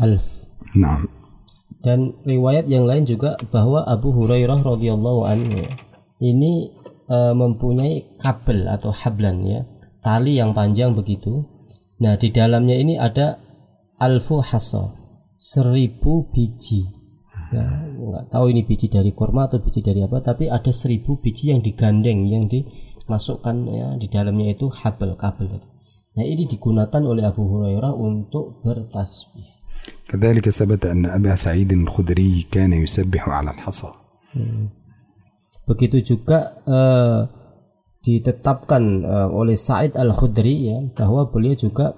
Alf. 0.00 0.48
نعم 0.76 1.08
Dan 1.80 2.12
riwayat 2.28 2.68
yang 2.68 2.84
lain 2.84 3.08
juga 3.08 3.40
bahwa 3.48 3.88
Abu 3.88 4.12
Hurairah 4.12 4.60
radhiyallahu 4.60 5.24
anhu 5.24 5.64
ini 6.20 6.76
eh, 7.08 7.32
mempunyai 7.32 8.20
kabel 8.20 8.68
atau 8.68 8.92
hablan 8.92 9.40
ya, 9.48 9.64
tali 10.04 10.36
yang 10.36 10.52
panjang 10.52 10.92
begitu. 10.92 11.48
Nah, 12.04 12.20
di 12.20 12.28
dalamnya 12.36 12.76
ini 12.76 13.00
ada 13.00 13.40
alfu 13.96 14.44
hasa, 14.44 14.92
seribu 15.40 16.28
biji. 16.28 16.84
Ya, 17.48 17.64
nggak 18.14 18.30
tahu 18.30 18.54
ini 18.54 18.62
biji 18.62 18.86
dari 18.86 19.10
kurma 19.10 19.50
atau 19.50 19.58
biji 19.58 19.82
dari 19.82 20.06
apa, 20.06 20.22
tapi 20.22 20.46
ada 20.46 20.70
seribu 20.70 21.18
biji 21.18 21.50
yang 21.50 21.60
digandeng, 21.60 22.30
yang 22.30 22.46
dimasukkan 22.46 23.56
ya 23.66 23.86
di 23.98 24.06
dalamnya 24.06 24.54
itu 24.54 24.70
habel 24.70 25.18
kabel 25.18 25.50
tadi. 25.50 25.68
Nah, 26.10 26.26
ini 26.26 26.42
digunakan 26.46 27.02
oleh 27.06 27.22
Abu 27.22 27.46
Hurairah 27.46 27.94
untuk 27.94 28.62
bertasbih. 28.66 29.60
كذلك 30.08 30.48
ثبت 30.48 30.86
أن 30.86 31.06
أبا 31.06 31.34
سعيد 31.34 31.72
الخدري 31.72 32.52
كان 32.52 32.72
يسبح 32.72 33.28
على 33.28 33.50
الحصى 33.50 33.90
Begitu 35.70 36.02
juga 36.02 36.58
eh, 36.66 37.20
ditetapkan 38.02 38.82
eh, 39.06 39.28
oleh 39.30 39.54
Said 39.54 39.94
Al 39.94 40.10
Khudri 40.10 40.66
ya 40.66 40.82
bahwa 40.98 41.30
beliau 41.30 41.54
juga 41.54 41.94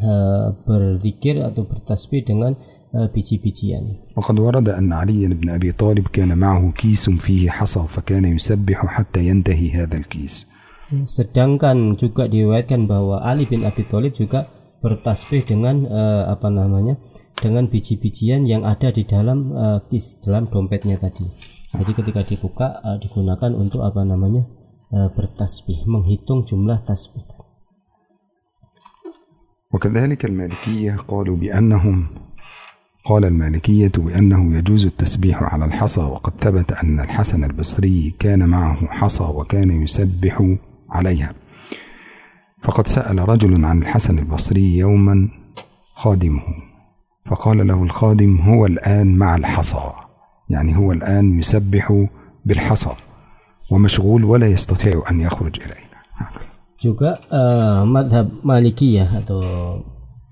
eh, 0.00 0.48
berzikir 0.64 1.44
atau 1.44 1.68
bertasbih 1.68 2.24
dengan 2.24 2.56
eh, 2.94 3.08
biji-bijian. 3.12 4.14
وقد 4.16 4.36
ورد 4.40 4.68
أن 4.68 4.92
علي 4.92 5.26
بن 5.26 5.48
أبي 5.50 5.72
طالب 5.72 6.08
كان 6.12 6.38
معه 6.38 6.70
كيس 6.70 7.10
فيه 7.10 7.50
حصى 7.50 7.84
فكان 7.88 8.24
يسبح 8.24 8.86
حتى 8.86 9.20
ينتهي 9.28 9.70
هذا 9.72 9.96
الكيس 9.96 10.46
Sedangkan 11.08 11.96
juga 11.96 12.28
diriwayatkan 12.28 12.84
bahwa 12.84 13.24
Ali 13.24 13.48
bin 13.48 13.64
Abi 13.64 13.88
Thalib 13.88 14.12
juga 14.12 14.44
bertasbih 14.84 15.40
dengan 15.40 15.88
eh, 15.88 16.24
apa 16.28 16.52
namanya 16.52 17.00
dengan 17.40 17.64
biji-bijian 17.72 18.44
yang 18.44 18.68
ada 18.68 18.92
di 18.92 19.08
dalam 19.08 19.56
eh, 19.56 19.78
kis 19.88 20.20
dalam 20.20 20.52
dompetnya 20.52 21.00
tadi. 21.00 21.24
Jadi 21.72 21.92
ketika 21.96 22.20
dibuka 22.28 22.66
eh, 22.84 23.00
digunakan 23.00 23.56
untuk 23.56 23.88
apa 23.88 24.04
namanya 24.04 24.44
eh, 24.92 25.08
bertasbih, 25.16 25.88
menghitung 25.88 26.44
jumlah 26.44 26.84
tasbih. 26.84 27.24
وكذلك 29.72 30.24
المالكية 30.24 31.08
قالوا 31.08 31.36
بأنهم 31.36 31.96
قال 33.07 33.25
المالكية 33.25 33.91
بأنه 33.97 34.57
يجوز 34.57 34.85
التسبيح 34.85 35.43
على 35.43 35.65
الحصى 35.65 36.01
وقد 36.01 36.33
ثبت 36.33 36.71
أن 36.71 36.99
الحسن 36.99 37.43
البصري 37.43 38.15
كان 38.19 38.49
معه 38.49 38.87
حصى 38.87 39.23
وكان 39.23 39.81
يسبح 39.83 40.55
عليها. 40.89 41.33
فقد 42.63 42.87
سأل 42.87 43.29
رجل 43.29 43.65
عن 43.65 43.77
الحسن 43.81 44.19
البصري 44.19 44.77
يوما 44.77 45.27
خادمه 45.93 46.41
فقال 47.25 47.67
له 47.67 47.83
الخادم 47.83 48.37
هو 48.37 48.65
الآن 48.65 49.15
مع 49.15 49.35
الحصى. 49.35 49.91
يعني 50.49 50.77
هو 50.77 50.91
الآن 50.91 51.39
يسبح 51.39 52.05
بالحصى 52.45 52.91
ومشغول 53.71 54.23
ولا 54.23 54.47
يستطيع 54.47 55.03
أن 55.11 55.21
يخرج 55.21 55.61
إلينا 55.61 55.87
juga 56.77 57.17
eh, 57.33 57.81
madhab 57.89 58.29
Malikiyah 58.45 59.09
atau 59.17 59.41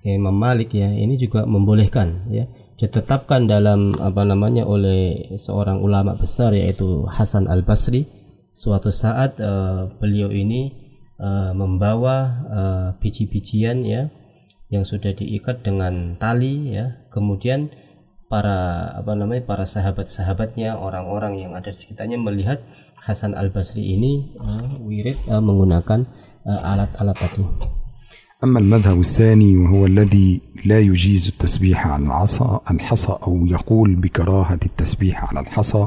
Imam 0.06 0.38
Malik 0.38 0.78
ya 0.78 0.94
ini 0.94 1.18
juga 1.18 1.50
membolehkan 1.50 2.30
ya. 2.30 2.46
Ditetapkan 2.76 3.48
dalam 3.48 3.96
apa 4.04 4.28
namanya 4.28 4.68
oleh 4.68 5.32
seorang 5.40 5.80
ulama 5.80 6.20
besar 6.20 6.52
yaitu 6.52 7.08
Hasan 7.08 7.48
Al 7.48 7.64
Basri 7.64 8.04
suatu 8.52 8.92
saat 8.92 9.40
eh, 9.40 9.88
beliau 9.96 10.28
ini 10.28 10.76
eh, 11.16 11.52
membawa 11.56 12.18
eh, 12.52 12.88
biji-bijian 13.00 13.84
ya 13.88 14.12
yang 14.68 14.84
sudah 14.84 15.16
diikat 15.16 15.64
dengan 15.64 16.20
tali 16.20 16.76
ya 16.76 17.08
kemudian 17.16 17.72
para 18.28 18.92
apa 18.92 19.14
namanya 19.16 19.48
para 19.48 19.64
sahabat-sahabatnya 19.64 20.76
orang-orang 20.76 21.40
yang 21.40 21.52
ada 21.56 21.72
di 21.72 21.80
sekitarnya 21.80 22.20
melihat 22.20 22.60
Hasan 23.00 23.40
Al 23.40 23.56
Basri 23.56 23.96
ini 23.96 24.36
eh, 24.36 24.68
wirid 24.84 25.32
eh, 25.32 25.40
menggunakan 25.40 26.04
alat-alat 26.46 27.18
tadi. 27.18 27.42
أما 28.46 28.60
المذهب 28.60 29.00
الثاني 29.00 29.58
وهو 29.58 29.86
الذي 29.86 30.42
لا 30.66 30.80
يجيز 30.80 31.28
التسبيح 31.28 31.88
على 31.88 32.06
العصا 32.06 32.62
الحصى 32.72 33.18
أو 33.28 33.46
يقول 33.46 33.96
بكراهة 33.96 34.60
التسبيح 34.66 35.30
على 35.30 35.40
الحصى 35.40 35.86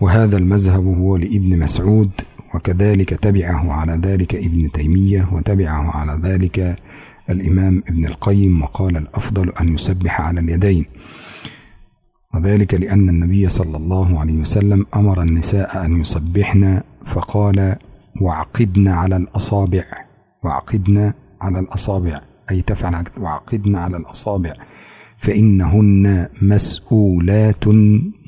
وهذا 0.00 0.36
المذهب 0.36 0.86
هو 0.86 1.16
لابن 1.16 1.58
مسعود 1.58 2.10
وكذلك 2.54 3.10
تبعه 3.10 3.72
على 3.72 3.92
ذلك 3.92 4.34
ابن 4.34 4.70
تيمية 4.72 5.28
وتبعه 5.32 5.90
على 5.96 6.20
ذلك 6.22 6.76
الإمام 7.30 7.82
ابن 7.88 8.06
القيم 8.06 8.62
وقال 8.62 8.96
الأفضل 8.96 9.48
أن 9.60 9.74
يسبح 9.74 10.20
على 10.20 10.40
اليدين. 10.40 10.84
وذلك 12.34 12.74
لأن 12.74 13.08
النبي 13.08 13.48
صلى 13.48 13.76
الله 13.76 14.20
عليه 14.20 14.34
وسلم 14.34 14.86
أمر 14.94 15.22
النساء 15.22 15.84
أن 15.84 16.00
يسبحن 16.00 16.80
فقال 17.14 17.76
وعقدن 18.20 18.88
على 18.88 19.16
الأصابع 19.16 19.84
وعقدن 20.44 21.12
على 21.44 21.58
الأصابع 21.60 22.20
أي 22.50 22.62
تفعل 22.62 23.04
وعقدن 23.20 23.76
على 23.76 23.96
الأصابع 23.96 24.52
فإنهن 25.18 26.28
مسؤولات 26.42 27.64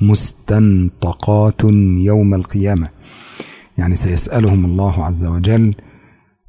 مستنطقات 0.01 1.63
يوم 2.11 2.33
القيامة. 2.33 2.89
يعني 3.77 3.95
سيسألهم 3.95 4.65
الله 4.65 5.05
عز 5.05 5.25
وجل 5.25 5.75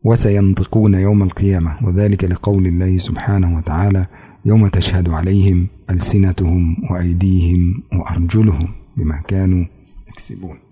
وسينطقون 0.05 0.95
يوم 0.95 1.23
القيامة 1.23 1.77
وذلك 1.83 2.25
لقول 2.25 2.67
الله 2.67 2.99
سبحانه 2.99 3.57
وتعالى 3.57 4.07
يوم 4.45 4.69
تشهد 4.69 5.09
عليهم 5.09 5.67
ألسنتهم 5.91 6.77
وأيديهم 6.91 7.83
وأرجلهم 7.93 8.69
بما 8.97 9.23
كانوا 9.29 9.65
يكسبون. 10.09 10.68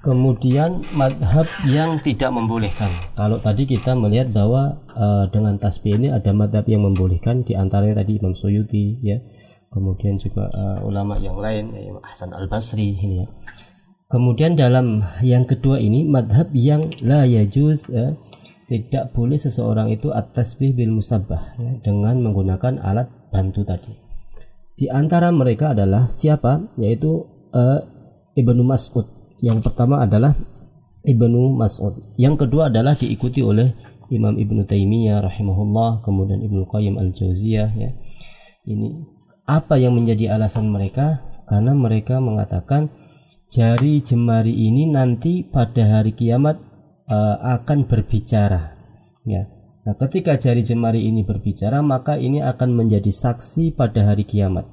Kemudian 0.00 0.80
madhab 0.96 1.44
yang 1.68 2.00
tidak 2.00 2.32
membolehkan. 2.32 2.88
Kalau 3.12 3.36
tadi 3.36 3.68
kita 3.68 3.92
melihat 3.92 4.32
bahwa 4.32 4.80
uh, 4.96 5.28
dengan 5.28 5.60
tasbih 5.60 6.00
ini 6.00 6.08
ada 6.08 6.32
madhab 6.32 6.64
yang 6.64 6.88
membolehkan 6.88 7.44
di 7.44 7.52
antaranya 7.52 8.00
tadi 8.00 8.16
Imam 8.16 8.32
Suyuti 8.32 8.96
ya. 9.04 9.20
Kemudian 9.68 10.16
juga 10.16 10.48
uh, 10.56 10.80
ulama 10.88 11.20
yang 11.20 11.36
lain 11.36 11.76
ya, 11.76 11.92
Hasan 12.00 12.32
Al 12.32 12.48
Basri 12.48 12.96
ini 12.96 13.20
ya. 13.20 13.28
Kemudian 14.08 14.56
dalam 14.56 15.04
yang 15.20 15.44
kedua 15.44 15.76
ini 15.76 16.08
madhab 16.08 16.48
yang 16.56 16.88
la 17.04 17.28
yajuz 17.28 17.92
ya, 17.92 18.16
tidak 18.72 19.12
boleh 19.12 19.36
seseorang 19.36 19.92
itu 19.92 20.16
atas 20.16 20.56
tasbih 20.56 20.80
bil 20.80 20.96
musabbah 20.96 21.60
ya, 21.60 21.76
dengan 21.84 22.24
menggunakan 22.24 22.80
alat 22.80 23.12
bantu 23.28 23.68
tadi. 23.68 23.92
Di 24.80 24.88
antara 24.88 25.28
mereka 25.28 25.76
adalah 25.76 26.08
siapa? 26.08 26.72
Yaitu 26.80 27.20
uh, 27.52 27.84
Ibnu 28.32 28.64
Mas'ud 28.64 29.19
yang 29.40 29.64
pertama 29.64 30.04
adalah 30.04 30.36
Ibnu 31.04 31.56
Mas'ud. 31.56 31.96
Yang 32.20 32.46
kedua 32.46 32.68
adalah 32.68 32.92
diikuti 32.92 33.40
oleh 33.40 33.72
Imam 34.12 34.36
Ibnu 34.36 34.68
Taimiyah 34.68 35.24
rahimahullah, 35.24 36.04
kemudian 36.04 36.44
Ibnu 36.44 36.68
Qayyim 36.68 37.00
Al-Jauziyah 37.00 37.70
ya. 37.72 37.90
Ini 38.68 38.88
apa 39.48 39.80
yang 39.80 39.96
menjadi 39.96 40.36
alasan 40.36 40.68
mereka? 40.68 41.24
Karena 41.48 41.74
mereka 41.74 42.20
mengatakan 42.22 42.92
jari 43.50 44.04
jemari 44.04 44.54
ini 44.54 44.86
nanti 44.86 45.42
pada 45.42 45.98
hari 45.98 46.14
kiamat 46.14 46.60
uh, 47.10 47.36
akan 47.58 47.88
berbicara 47.90 48.78
ya. 49.26 49.50
Nah, 49.80 49.96
ketika 49.96 50.36
jari 50.36 50.60
jemari 50.60 51.08
ini 51.08 51.24
berbicara, 51.24 51.80
maka 51.80 52.20
ini 52.20 52.44
akan 52.44 52.76
menjadi 52.76 53.08
saksi 53.08 53.72
pada 53.74 54.12
hari 54.12 54.28
kiamat 54.28 54.68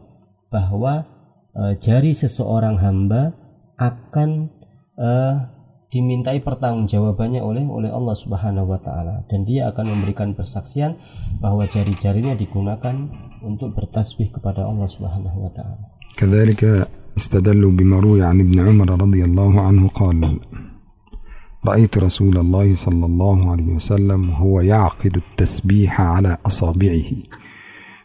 bahwa 0.52 1.08
uh, 1.56 1.74
jari 1.80 2.12
seseorang 2.12 2.78
hamba 2.78 3.34
akan 3.80 4.52
uh, 4.99 5.35
dimintai 5.93 6.41
pertanggungjawabannya 6.41 7.45
oleh 7.45 7.69
oleh 7.69 7.91
Allah 7.93 8.17
Subhanahu 8.17 8.73
wa 8.73 8.81
taala 8.81 9.29
dan 9.29 9.45
dia 9.45 9.69
akan 9.69 9.93
memberikan 9.93 10.33
persaksian 10.33 10.97
bahwa 11.37 11.69
jari-jarinya 11.69 12.33
digunakan 12.33 12.97
untuk 13.45 13.77
bertasbih 13.77 14.33
kepada 14.33 14.65
Allah 14.65 14.89
Subhanahu 14.89 15.39
wa 15.45 15.53
taala. 15.53 15.87
كذلك 16.13 16.89
استدلوا 17.17 17.73
بما 17.73 17.97
روي 18.01 18.23
عن 18.23 18.41
ابن 18.41 18.69
عمر 18.69 19.01
رضي 19.01 19.25
الله 19.25 19.61
عنه 19.61 19.89
قال 19.89 20.41
رأيت 21.65 21.99
رسول 21.99 22.39
الله 22.39 22.75
صلى 22.75 23.07
الله 23.07 23.51
عليه 23.51 23.69
وسلم 23.81 24.31
هو 24.31 24.61
يعقد 24.61 25.17
التسبيح 25.17 26.01
على 26.01 26.37
أصابعه 26.47 27.11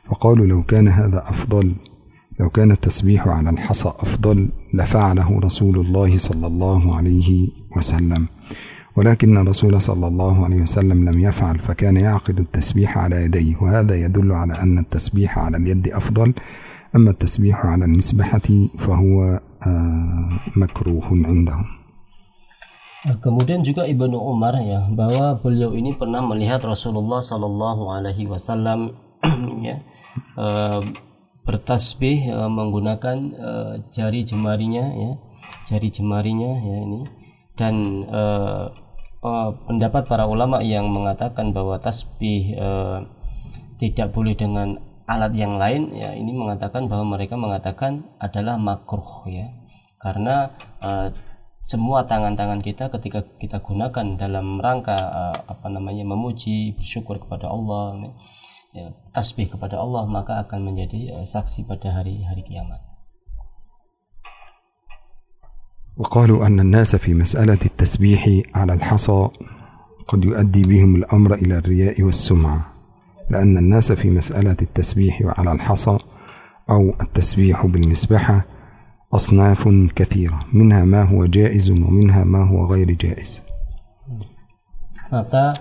فقالوا 0.08 0.46
لو 0.46 0.64
كان 0.64 0.88
هذا 0.88 1.24
أفضل 1.30 1.76
لو 2.43 2.51
كان 2.51 2.75
التسبيح 2.75 3.23
على 3.29 3.51
الحصى 3.55 3.89
أفضل 3.89 4.51
لفعله 4.75 5.31
رسول 5.31 5.79
الله 5.79 6.19
صلى 6.19 6.47
الله 6.47 6.83
عليه 6.97 7.49
وسلم. 7.77 8.27
ولكن 8.99 9.37
الرسول 9.39 9.79
صلى 9.79 10.07
الله 10.07 10.45
عليه 10.45 10.61
وسلم 10.67 10.99
لم 11.09 11.19
يفعل 11.21 11.59
فكان 11.59 11.97
يعقد 11.97 12.39
التسبيح 12.39 12.99
على 12.99 13.17
يديه. 13.31 13.63
وهذا 13.63 13.95
يدل 13.95 14.33
على 14.33 14.59
أن 14.59 14.79
التسبيح 14.79 15.39
على 15.39 15.57
اليد 15.57 15.89
أفضل. 15.89 16.35
أما 16.97 17.11
التسبيح 17.11 17.67
على 17.67 17.85
المسبحة 17.85 18.49
فهو 18.79 19.41
مكروه 20.57 21.09
عندهم. 21.09 21.67
Kemudian 23.03 23.67
juga 23.67 23.83
Ibnu 23.87 24.15
Umar 24.15 24.59
ya 24.63 24.87
bahwa 24.91 25.39
beliau 25.39 25.75
ini 25.75 25.91
pernah 25.91 26.23
melihat 26.23 26.63
Rasulullah 26.63 27.19
Shallallahu 27.19 27.91
Alaihi 27.91 28.31
Wasallam 28.31 28.95
ya 29.63 29.83
bertasbih 31.43 32.31
uh, 32.31 32.51
menggunakan 32.51 33.17
uh, 33.39 33.73
jari 33.91 34.23
jemarinya 34.23 34.87
ya. 34.95 35.13
Jari 35.69 35.89
jemarinya 35.91 36.53
ya 36.63 36.77
ini. 36.87 37.01
Dan 37.59 38.07
uh, 38.09 38.71
uh, 39.23 39.51
pendapat 39.67 40.07
para 40.07 40.25
ulama 40.27 40.63
yang 40.63 40.91
mengatakan 40.91 41.55
bahwa 41.55 41.79
tasbih 41.79 42.57
uh, 42.59 43.05
tidak 43.79 44.15
boleh 44.15 44.39
dengan 44.39 44.79
alat 45.11 45.35
yang 45.35 45.59
lain 45.59 45.93
ya 45.99 46.15
ini 46.15 46.31
mengatakan 46.31 46.87
bahwa 46.87 47.19
mereka 47.19 47.35
mengatakan 47.35 48.07
adalah 48.23 48.55
makruh 48.57 49.27
ya. 49.27 49.51
Karena 49.99 50.51
uh, 50.83 51.11
semua 51.63 52.03
tangan-tangan 52.11 52.59
kita 52.59 52.91
ketika 52.91 53.23
kita 53.39 53.63
gunakan 53.63 54.19
dalam 54.19 54.59
rangka 54.59 54.99
uh, 54.99 55.37
apa 55.47 55.67
namanya 55.71 56.03
memuji 56.03 56.75
bersyukur 56.75 57.23
kepada 57.23 57.47
Allah 57.47 57.95
ya, 58.03 58.11
ya, 58.73 58.93
tasbih 59.13 59.53
kepada 59.53 59.79
Allah 59.79 60.09
maka 60.09 60.41
akan 60.45 60.73
menjadi 60.73 61.21
uh, 61.21 61.25
saksi 61.25 61.69
pada 61.69 61.93
hari 61.93 62.25
hari 62.25 62.45
kiamat. 62.45 62.81
وقالوا 65.93 66.47
أن 66.47 66.61
الناس 66.61 66.97
في 66.97 67.15
مسألة 67.15 67.59
التسبيح 67.69 68.49
على 68.57 68.73
الحصى 68.73 69.29
قد 70.09 70.25
يؤدي 70.25 70.63
بهم 70.65 70.97
الأمر 70.97 71.35
إلى 71.35 71.55
الرياء 71.59 72.03
والسمعة 72.03 72.73
لأن 73.31 73.59
الناس 73.59 73.93
في 73.93 74.11
مسألة 74.11 74.57
التسبيح 74.63 75.23
على 75.39 75.53
الحصى 75.53 75.99
أو 76.71 76.97
التسبيح 77.01 77.67
بالمسبحة 77.67 78.45
أصناف 79.15 79.69
كثيرة 79.97 80.41
منها 80.53 80.85
ما 80.85 81.03
هو 81.03 81.27
جائز 81.27 81.71
ومنها 81.71 82.25
ما 82.25 82.49
هو 82.49 82.73
غير 82.73 82.91
جائز 82.93 83.43
maka 85.13 85.53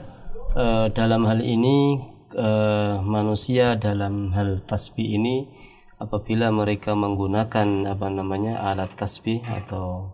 uh, 0.55 0.87
dalam 0.95 1.27
hal 1.27 1.43
ini 1.43 1.99
uh, 2.35 3.03
manusia 3.03 3.75
dalam 3.75 4.31
hal 4.35 4.63
tasbih 4.63 5.19
ini 5.19 5.47
apabila 6.01 6.49
mereka 6.49 6.97
menggunakan 6.97 7.85
apa 7.85 8.07
namanya 8.09 8.65
alat 8.65 8.89
tasbih 8.97 9.45
atau 9.45 10.09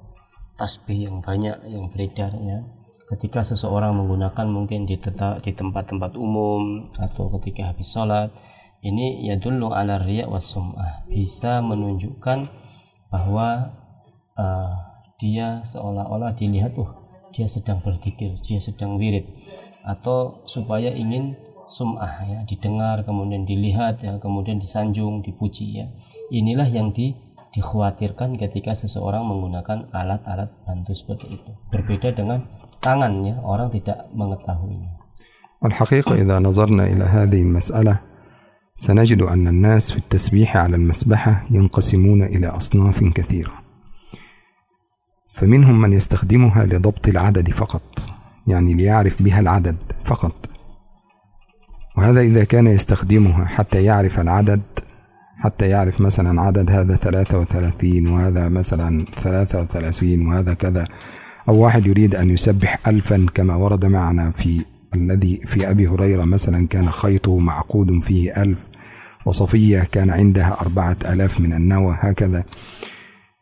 tasbih 0.59 1.07
yang 1.07 1.23
banyak 1.23 1.55
yang 1.69 1.87
beredar 1.87 2.35
ya. 2.35 2.65
Ketika 3.07 3.39
seseorang 3.39 3.95
menggunakan 3.95 4.51
mungkin 4.51 4.83
di 4.83 4.99
tempat-tempat 5.55 6.19
umum 6.19 6.83
atau 6.99 7.31
ketika 7.39 7.71
habis 7.71 7.95
sholat 7.95 8.35
ini 8.83 9.23
ya 9.23 9.39
dulu 9.39 9.71
ala 9.71 9.95
riya 9.95 10.27
wasum'ah 10.27 11.07
bisa 11.07 11.63
menunjukkan 11.63 12.51
bahwa 13.07 13.71
uh, 14.35 14.75
dia 15.17 15.63
seolah-olah 15.63 16.35
dilihat 16.35 16.75
oh 16.75 16.91
dia 17.31 17.47
sedang 17.47 17.79
berzikir 17.79 18.35
dia 18.43 18.59
sedang 18.59 18.99
wirid. 18.99 19.23
Atau 19.87 20.43
supaya 20.43 20.91
ingin 20.91 21.39
sum'ah 21.66 22.14
ya 22.26 22.40
didengar 22.44 23.06
kemudian 23.06 23.46
dilihat 23.46 24.02
ya 24.02 24.18
kemudian 24.18 24.58
disanjung 24.58 25.22
dipuji 25.22 25.82
ya 25.82 25.86
inilah 26.30 26.66
yang 26.66 26.90
di 26.90 27.14
dikhawatirkan 27.52 28.40
ketika 28.40 28.72
seseorang 28.72 29.28
menggunakan 29.28 29.92
alat-alat 29.92 30.50
bantu 30.64 30.92
seperti 30.96 31.36
itu 31.36 31.50
berbeda 31.68 32.16
dengan 32.16 32.44
tangannya 32.80 33.38
orang 33.44 33.70
tidak 33.70 34.08
mengetahuinya 34.12 35.02
الحقيقة 35.62 36.14
إذا 36.14 36.38
نظرنا 36.38 36.86
إلى 36.86 37.04
هذه 37.04 37.42
المسألة 37.42 37.98
سنجد 38.76 39.22
أن 39.22 39.48
الناس 39.48 39.92
في 39.92 39.98
التسبيح 39.98 40.56
على 40.56 40.76
المسبحة 40.76 41.42
ينقسمون 41.50 42.22
إلى 42.22 42.46
أصناف 42.46 43.04
كثيرة 43.04 43.52
فمنهم 45.34 45.80
من 45.80 45.92
يستخدمها 45.92 46.66
لضبط 46.66 47.08
العدد 47.08 47.50
فقط 47.50 47.82
يعني 48.46 48.74
ليعرف 48.74 49.22
بها 49.22 49.40
العدد 49.40 49.76
فقط 50.04 50.34
وهذا 51.97 52.21
إذا 52.21 52.43
كان 52.43 52.67
يستخدمها 52.67 53.45
حتى 53.45 53.83
يعرف 53.83 54.19
العدد 54.19 54.61
حتى 55.37 55.69
يعرف 55.69 56.01
مثلا 56.01 56.41
عدد 56.41 56.71
هذا 56.71 56.95
ثلاثة 56.95 57.39
وثلاثين 57.39 58.07
وهذا 58.07 58.49
مثلا 58.49 59.05
ثلاثة 59.21 59.61
وثلاثين 59.61 60.27
وهذا 60.27 60.53
كذا 60.53 60.87
أو 61.49 61.55
واحد 61.55 61.85
يريد 61.87 62.15
أن 62.15 62.29
يسبح 62.29 62.87
ألفا 62.87 63.25
كما 63.33 63.55
ورد 63.55 63.85
معنا 63.85 64.31
في 64.31 64.65
الذي 64.95 65.41
في 65.47 65.69
أبي 65.69 65.87
هريرة 65.87 66.23
مثلا 66.23 66.67
كان 66.67 66.89
خيطه 66.89 67.39
معقود 67.39 68.03
فيه 68.03 68.41
ألف 68.41 68.57
وصفية 69.25 69.87
كان 69.91 70.09
عندها 70.09 70.57
أربعة 70.61 70.97
ألاف 71.05 71.39
من 71.39 71.53
النوى 71.53 71.97
هكذا. 71.99 72.43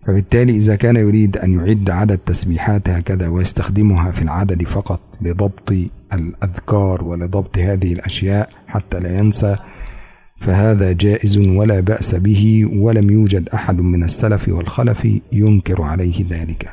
فبالتالي 0.06 0.58
إذا 0.58 0.76
كان 0.76 0.96
يريد 0.96 1.38
أن 1.38 1.54
يعد 1.54 1.89
عدد 1.89 2.18
تسبيحات 2.18 2.89
هكذا 2.89 3.28
ويستخدمها 3.28 4.12
في 4.12 4.22
العدد 4.22 4.63
فقط 4.63 5.02
لضبط 5.22 5.74
الأذكار 6.13 7.04
ولضبط 7.04 7.58
هذه 7.58 7.94
الأشياء 7.94 8.50
حتى 8.68 9.00
لا 9.00 9.20
ينسى 9.20 9.58
فهذا 10.39 10.91
جائز 10.91 11.38
ولا 11.38 11.80
بأس 11.80 12.15
به 12.15 12.70
ولم 12.74 13.10
يوجد 13.10 13.50
أحد 13.50 13.80
من 13.82 14.04
السلف 14.04 14.50
والخلف 14.50 15.08
ينكر 15.34 15.82
عليه 15.82 16.26
ذلك. 16.30 16.70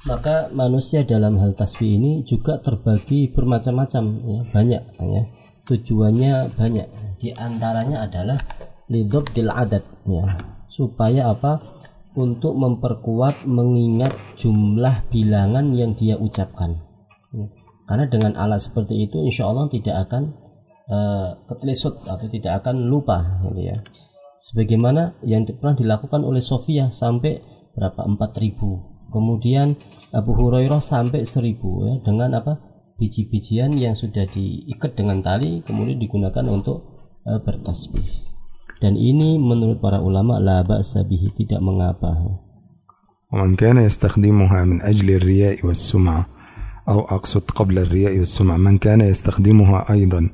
Maka 0.00 0.48
manusia 0.56 1.04
dalam 1.04 1.36
hal 1.44 1.52
tasbih 1.52 2.00
ini 2.00 2.24
juga 2.24 2.56
terbagi 2.56 3.36
bermacam-macam 3.36 4.04
ya 4.24 4.40
banyak 4.48 4.82
ya. 4.96 5.22
Tujuannya 5.68 6.56
banyak. 6.56 6.88
Di 7.20 7.36
antaranya 7.36 8.08
adalah 8.08 8.40
lidobdil 8.88 9.52
adat 9.52 9.84
ya. 10.08 10.40
Supaya 10.70 11.34
apa? 11.34 11.58
Untuk 12.14 12.58
memperkuat 12.58 13.46
mengingat 13.46 14.14
jumlah 14.38 15.10
bilangan 15.10 15.74
yang 15.74 15.94
dia 15.98 16.14
ucapkan. 16.14 16.86
Ya. 17.30 17.46
karena 17.86 18.10
dengan 18.10 18.34
alat 18.34 18.58
seperti 18.58 19.06
itu 19.06 19.22
insya 19.22 19.46
Allah 19.46 19.70
tidak 19.70 20.06
akan 20.06 20.34
uh, 20.90 21.38
ketelisut 21.46 22.02
atau 22.06 22.26
tidak 22.26 22.62
akan 22.62 22.86
lupa 22.86 23.42
gitu 23.46 23.70
ya. 23.70 23.78
Sebagaimana 24.34 25.18
yang 25.22 25.46
pernah 25.46 25.78
dilakukan 25.78 26.22
oleh 26.26 26.42
Sofia 26.42 26.90
sampai 26.90 27.38
berapa? 27.74 28.02
4000 28.06 29.10
kemudian 29.14 29.74
Abu 30.14 30.34
Hurairah 30.38 30.82
sampai 30.82 31.22
1000 31.22 31.86
ya 31.86 31.94
dengan 32.02 32.30
apa? 32.38 32.58
Biji-bijian 32.98 33.74
yang 33.78 33.94
sudah 33.94 34.26
diikat 34.26 34.98
dengan 34.98 35.22
tali 35.22 35.62
kemudian 35.62 35.98
digunakan 35.98 36.46
untuk 36.50 36.82
uh, 37.26 37.38
bertasbih 37.42 38.29
dan 38.80 38.96
ini 38.96 39.36
menurut 39.36 39.78
para 39.84 40.00
ulama 40.00 40.40
la 40.40 40.64
ba'sa 40.64 41.04
bihi 41.04 41.30
tidak 41.36 41.60
mengapa. 41.60 42.40
ومن 43.30 43.54
كان 43.56 43.78
يستخدمها 43.78 44.64
من 44.64 44.82
أجل 44.82 45.10
الرياء 45.10 45.66
والسمعة 45.66 46.26
أو 46.88 47.00
أقصد 47.00 47.42
قبل 47.54 47.78
الرياء 47.78 48.18
والسمعة 48.18 48.56
من 48.56 48.78
كان 48.78 49.00
يستخدمها 49.00 49.92
أيضا 49.92 50.28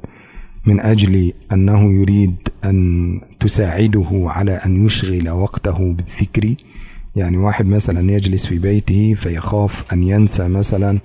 من 0.66 0.80
أجل 0.80 1.32
أنه 1.52 1.92
يريد 1.92 2.36
أن 2.64 3.20
تساعده 3.40 4.08
على 4.12 4.52
أن 4.52 4.86
يشغل 4.86 5.30
وقته 5.30 5.92
بالذكر 5.92 6.54
يعني 7.16 7.36
واحد 7.36 7.66
مثلا 7.66 8.12
يجلس 8.12 8.46
في 8.46 8.58
بيته 8.58 9.14
فيخاف 9.14 9.92
أن 9.92 10.02
ينسى 10.02 10.48
مثلا 10.48 10.98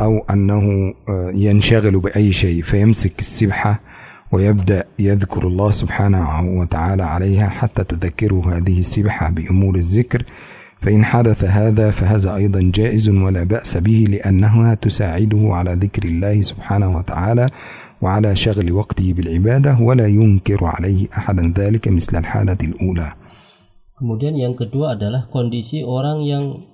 أو 0.00 0.18
أنه 0.30 0.94
آه، 1.08 1.30
ينشغل 1.34 2.00
بأي 2.00 2.32
شيء 2.32 2.62
فيمسك 2.62 3.20
السبحة 3.20 3.80
ويبدأ 4.32 4.84
يذكر 4.98 5.46
الله 5.46 5.70
سبحانه 5.70 6.58
وتعالى 6.58 7.02
عليها 7.02 7.48
حتى 7.48 7.84
تذكره 7.84 8.56
هذه 8.56 8.78
السبحة 8.78 9.30
بأمور 9.30 9.74
الذكر. 9.74 10.22
فإن 10.80 11.04
حدث 11.04 11.44
هذا 11.44 11.90
فهذا 11.90 12.34
أيضا 12.34 12.72
جائز 12.74 13.08
ولا 13.08 13.44
بأس 13.44 13.76
به 13.76 14.06
لأنها 14.10 14.74
تساعده 14.74 15.42
على 15.52 15.72
ذكر 15.74 16.04
الله 16.04 16.40
سبحانه 16.40 16.96
وتعالى 16.96 17.50
وعلى 18.02 18.36
شغل 18.36 18.72
وقته 18.72 19.12
بالعبادة 19.12 19.78
ولا 19.80 20.06
ينكر 20.06 20.64
عليه 20.64 21.08
أحدا 21.12 21.54
ذلك 21.56 21.88
مثل 21.88 22.16
الحالة 22.18 22.60
الأولى. 22.62 23.12
Kemudian 24.00 24.32
yang 24.32 24.56
kedua 24.56 24.96
adalah 24.96 25.28
kondisi 25.28 25.84
orang 25.84 26.24
yang 26.24 26.64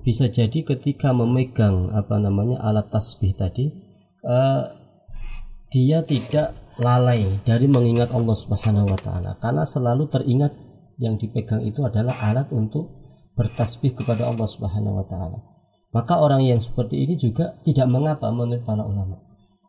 bisa 0.00 0.32
jadi 0.32 0.64
ketika 0.64 1.12
memegang 1.12 1.92
apa 1.92 2.16
namanya 2.16 2.64
alat 2.64 2.88
tasbih 2.88 3.36
tadi 3.36 3.68
eh, 4.24 4.62
dia 5.68 6.00
tidak 6.00 6.56
lalai 6.80 7.40
dari 7.44 7.68
mengingat 7.68 8.14
Allah 8.16 8.36
Subhanahu 8.36 8.88
wa 8.88 9.00
taala 9.00 9.36
karena 9.36 9.66
selalu 9.66 10.08
teringat 10.08 10.52
yang 10.96 11.20
dipegang 11.20 11.66
itu 11.66 11.84
adalah 11.84 12.16
alat 12.22 12.48
untuk 12.54 12.88
bertasbih 13.36 13.96
kepada 13.96 14.28
Allah 14.28 14.48
Subhanahu 14.48 15.02
wa 15.02 15.06
taala. 15.08 15.38
Maka 15.92 16.16
orang 16.16 16.40
yang 16.48 16.56
seperti 16.56 17.04
ini 17.04 17.20
juga 17.20 17.60
tidak 17.66 17.84
mengapa 17.92 18.32
menurut 18.32 18.64
para 18.64 18.80
ulama. 18.80 19.20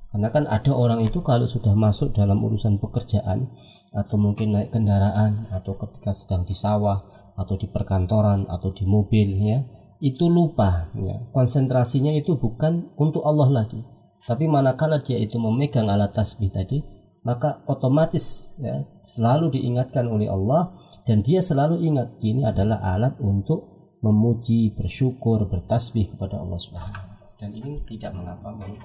Karena 0.08 0.30
kan 0.30 0.46
ada 0.46 0.72
orang 0.72 1.02
itu 1.04 1.20
kalau 1.26 1.50
sudah 1.50 1.74
masuk 1.74 2.14
dalam 2.14 2.38
urusan 2.40 2.78
pekerjaan 2.78 3.50
atau 3.92 4.16
mungkin 4.16 4.54
naik 4.54 4.70
kendaraan 4.70 5.50
atau 5.50 5.74
ketika 5.74 6.14
sedang 6.14 6.46
di 6.46 6.54
sawah 6.54 7.02
atau 7.34 7.58
di 7.58 7.66
perkantoran 7.66 8.46
atau 8.46 8.70
di 8.72 8.86
mobil 8.86 9.42
ya, 9.42 9.66
itu 10.00 10.30
lupa 10.30 10.94
ya. 10.96 11.18
Konsentrasinya 11.34 12.14
itu 12.14 12.38
bukan 12.38 12.94
untuk 12.94 13.26
Allah 13.26 13.66
lagi. 13.66 13.82
Tapi 14.24 14.48
manakala 14.48 15.04
dia 15.04 15.20
itu 15.20 15.36
memegang 15.42 15.92
alat 15.92 16.16
tasbih 16.16 16.54
tadi, 16.54 16.80
maka 17.27 17.61
otomatis 17.67 18.57
ya, 18.63 18.87
selalu 19.03 19.59
diingatkan 19.59 20.07
oleh 20.09 20.31
Allah 20.31 20.73
dan 21.05 21.21
dia 21.21 21.43
selalu 21.43 21.83
ingat 21.83 22.17
ini 22.25 22.47
adalah 22.47 22.81
alat 22.81 23.19
untuk 23.21 23.77
memuji, 24.01 24.73
bersyukur, 24.73 25.51
bertasbih 25.51 26.15
kepada 26.15 26.39
Allah 26.39 26.57
Subhanahu 26.57 27.09
dan 27.39 27.51
ini 27.55 27.83
tidak 27.87 28.15
mengapa 28.15 28.51
menurut 28.55 28.83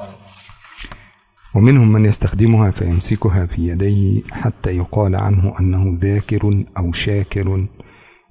ومنهم 1.53 1.91
من 1.91 2.05
يستخدمها 2.05 2.71
فيمسكها 2.71 3.45
في 3.45 3.67
يديه 3.67 4.23
حتى 4.31 4.77
يقال 4.77 5.15
عنه 5.15 5.53
أنه 5.59 5.97
ذاكر 6.01 6.65
أو 6.77 6.91
شاكر 6.91 7.67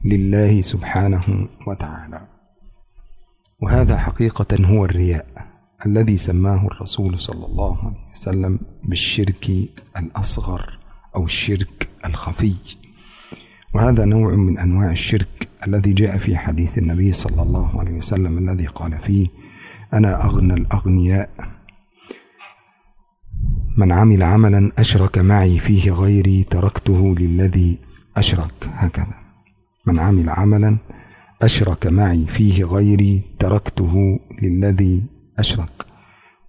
لله 0.05 0.61
سبحانه 0.61 1.49
وتعالى 1.67 2.21
وهذا 3.63 3.99
حقيقة 3.99 4.67
هو 4.67 4.85
الرياء 4.85 5.46
الذي 5.86 6.18
سماه 6.18 6.68
الرسول 6.68 7.20
صلى 7.20 7.46
الله 7.46 7.78
عليه 7.78 8.12
وسلم 8.14 8.60
بالشرك 8.84 9.52
الأصغر 9.98 10.80
أو 11.16 11.26
الشرك 11.26 11.90
الخفي. 12.06 12.56
وهذا 13.74 14.06
نوع 14.06 14.36
من 14.36 14.58
أنواع 14.58 14.92
الشرك 14.92 15.48
الذي 15.68 15.94
جاء 15.94 16.18
في 16.18 16.38
حديث 16.38 16.78
النبي 16.78 17.12
صلى 17.12 17.42
الله 17.42 17.80
عليه 17.80 17.92
وسلم 17.92 18.38
الذي 18.38 18.66
قال 18.68 18.98
فيه 19.00 19.28
أنا 19.94 20.26
أغنى 20.26 20.54
الأغنياء. 20.54 21.30
من 23.78 23.92
عمل 23.92 24.24
عملا 24.24 24.72
أشرك 24.78 25.18
معي 25.18 25.60
فيه 25.60 25.92
غيري 25.92 26.44
تركته 26.44 27.16
للذي 27.20 27.80
أشرك. 28.18 28.70
هكذا. 28.74 29.16
من 29.86 30.00
عمل 30.00 30.30
عملا 30.30 30.78
أشرك 31.42 31.88
معي 31.88 32.26
فيه 32.26 32.64
غيري 32.64 33.24
تركته 33.40 34.20
للذي 34.42 35.17
أشرك 35.40 35.86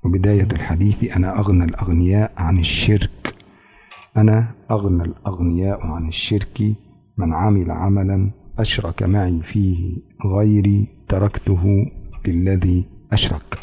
وبداية 0.05 0.49
الحديث 0.53 1.17
أنا 1.17 1.39
أغنى 1.39 1.65
الأغنياء 1.65 2.33
عن 2.37 2.59
الشرك. 2.59 3.35
أنا 4.17 4.55
أغنى 4.71 5.03
الأغنياء 5.03 5.87
عن 5.87 6.09
الشرك. 6.09 6.63
من 7.19 7.35
عمل 7.35 7.71
عملا 7.71 8.31
أشرك 8.59 9.03
معي 9.03 9.43
فيه 9.43 9.97
غيري 10.27 10.89
تركته 11.09 11.87
للذي 12.27 12.85
أشرك. 13.13 13.59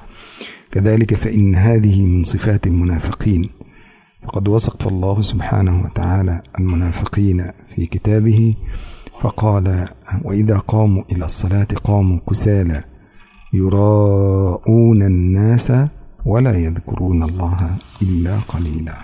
كذلك 0.72 1.16
فإن 1.16 1.56
هذه 1.56 2.06
من 2.06 2.24
صفات 2.24 2.68
المنافقين. 2.68 3.50
فقد 4.24 4.48
وصف 4.48 4.88
الله 4.88 5.22
سبحانه 5.22 5.84
وتعالى 5.84 6.42
المنافقين 6.60 7.46
في 7.76 7.86
كتابه 7.86 8.56
فقال 9.22 9.88
وإذا 10.24 10.58
قاموا 10.58 11.04
إلى 11.12 11.26
الصلاة 11.26 11.68
قاموا 11.84 12.20
كسالى. 12.30 12.84
يراءون 13.55 15.01
الناس 15.03 15.69
ولا 16.27 16.55
يذكرون 16.55 17.21
الله 17.23 17.59
إلا 18.03 18.35
قليلا 18.47 18.99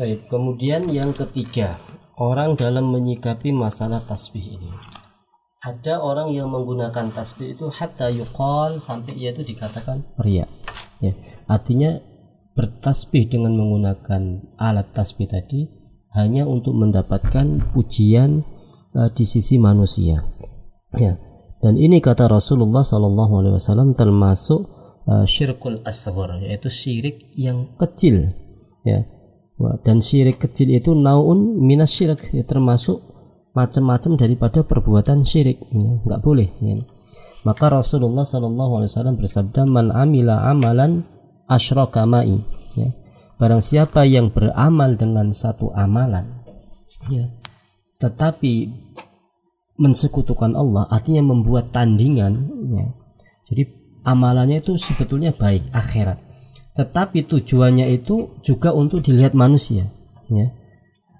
Baik, 0.00 0.32
kemudian 0.32 0.88
yang 0.88 1.12
ketiga, 1.12 1.76
orang 2.16 2.56
dalam 2.56 2.88
menyikapi 2.88 3.52
masalah 3.52 4.00
tasbih 4.00 4.56
ini. 4.56 4.72
Ada 5.60 6.00
orang 6.00 6.32
yang 6.32 6.48
menggunakan 6.48 7.12
tasbih 7.12 7.52
itu 7.52 7.68
hatta 7.68 8.08
yuqal 8.08 8.80
sampai 8.80 9.12
ia 9.12 9.36
itu 9.36 9.44
dikatakan 9.44 10.08
ria. 10.24 10.48
Ya, 11.04 11.12
artinya 11.44 12.00
bertasbih 12.56 13.28
dengan 13.28 13.60
menggunakan 13.60 14.56
alat 14.56 14.88
tasbih 14.96 15.28
tadi 15.28 15.68
hanya 16.16 16.48
untuk 16.48 16.80
mendapatkan 16.80 17.68
pujian 17.76 18.40
uh, 18.96 19.08
di 19.12 19.28
sisi 19.28 19.60
manusia. 19.60 20.24
Ya. 20.96 21.20
dan 21.65 21.81
ini 21.81 21.97
kata 21.97 22.29
Rasulullah 22.29 22.85
Shallallahu 22.85 23.41
Alaihi 23.41 23.53
Wasallam 23.57 23.97
termasuk 23.97 24.69
uh, 25.09 25.25
syirkul 25.25 25.81
asghar 25.81 26.37
yaitu 26.37 26.69
syirik 26.69 27.33
yang 27.33 27.73
kecil. 27.81 28.29
Ya. 28.85 29.01
Dan 29.81 29.97
syirik 29.97 30.37
kecil 30.37 30.69
itu 30.77 30.93
naun 30.93 31.57
minas 31.57 31.89
syirik 31.89 32.21
ya, 32.29 32.45
termasuk 32.45 33.01
macam-macam 33.57 34.13
daripada 34.13 34.61
perbuatan 34.61 35.25
syirik. 35.25 35.57
Ya, 35.73 36.05
nggak 36.05 36.21
boleh. 36.21 36.53
Ya. 36.61 36.85
Maka 37.41 37.73
Rasulullah 37.73 38.29
Shallallahu 38.29 38.85
Alaihi 38.85 38.91
Wasallam 38.93 39.17
bersabda, 39.17 39.65
"Man 39.65 39.89
amila 39.89 40.45
amalan 40.45 41.01
asyraka 41.49 42.05
ma'i." 42.05 42.45
Ya. 42.77 42.93
Barang 43.41 43.65
siapa 43.65 44.05
yang 44.05 44.29
beramal 44.29 45.01
dengan 45.01 45.33
satu 45.33 45.73
amalan, 45.73 46.45
ya, 47.09 47.27
tetapi 47.99 48.84
mensekutukan 49.75 50.55
Allah 50.55 50.87
artinya 50.87 51.35
membuat 51.35 51.75
tandingan 51.75 52.47
ya. 52.71 52.85
jadi 53.51 53.63
amalannya 54.07 54.63
itu 54.63 54.79
sebetulnya 54.79 55.35
baik 55.35 55.67
akhirat 55.75 56.19
tetapi 56.75 57.27
tujuannya 57.27 57.91
itu 57.91 58.35
juga 58.39 58.71
untuk 58.71 59.03
dilihat 59.03 59.35
manusia 59.35 59.91
ya 60.31 60.51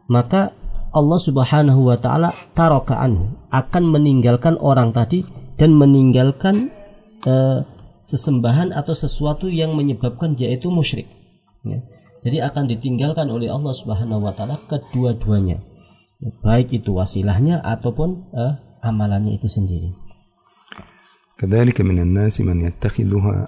maka 0.08 0.56
Allah 0.96 1.20
Subhanahu 1.20 1.92
wa 1.92 1.98
taala 2.00 2.32
tarokaan 2.56 3.36
akan 3.52 3.84
meninggalkan 3.92 4.56
orang 4.64 4.96
tadi 4.96 5.28
dan 5.60 5.76
meninggalkan 5.76 6.72
eh, 7.28 7.60
sesembahan 8.08 8.72
atau 8.72 8.96
sesuatu 8.96 9.52
yang 9.52 9.76
menyebabkan 9.76 10.32
dia 10.40 10.48
itu 10.56 10.72
musyrik 10.72 11.12
ya. 11.68 11.84
jadi 12.24 12.48
akan 12.48 12.72
ditinggalkan 12.72 13.28
oleh 13.28 13.52
Allah 13.52 13.76
Subhanahu 13.76 14.24
wa 14.24 14.32
taala 14.32 14.56
kedua-duanya 14.72 15.60
Ya, 15.60 15.75
baik 16.22 16.72
itu 16.72 16.96
wasilahnya 16.96 17.60
ataupun 17.64 18.32
eh, 18.34 18.54
amalannya 18.82 19.36
itu 19.36 19.50
sendiri. 19.50 19.92
كذلك 21.36 21.82
من 21.82 22.00
الناس 22.00 22.42
من 22.42 22.62
يتخذها 22.62 23.46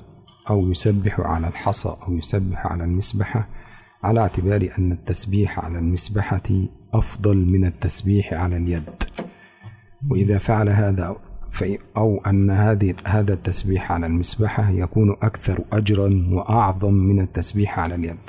أو 0.49 0.71
يسبح 0.71 1.19
على 1.19 1.47
الحصى 1.47 1.95
أو 2.07 2.13
يسبح 2.13 2.67
على 2.67 2.83
المسبحة 2.83 3.47
على 4.03 4.19
اعتبار 4.19 4.69
أن 4.79 4.91
التسبيح 4.91 5.59
على 5.59 5.79
المسبحة 5.79 6.49
أفضل 6.93 7.37
من 7.37 7.65
التسبيح 7.65 8.33
على 8.33 8.57
اليد. 8.57 9.03
وإذا 10.11 10.37
فعل 10.37 10.69
هذا 10.69 11.15
أو 11.97 12.17
أن 12.27 12.51
هذه 12.51 12.93
هذا 13.05 13.33
التسبيح 13.33 13.91
على 13.91 14.05
المسبحة 14.05 14.69
يكون 14.69 15.11
أكثر 15.11 15.63
أجرا 15.73 16.27
وأعظم 16.31 16.93
من 16.93 17.19
التسبيح 17.21 17.79
على 17.79 17.95
اليد. 17.95 18.23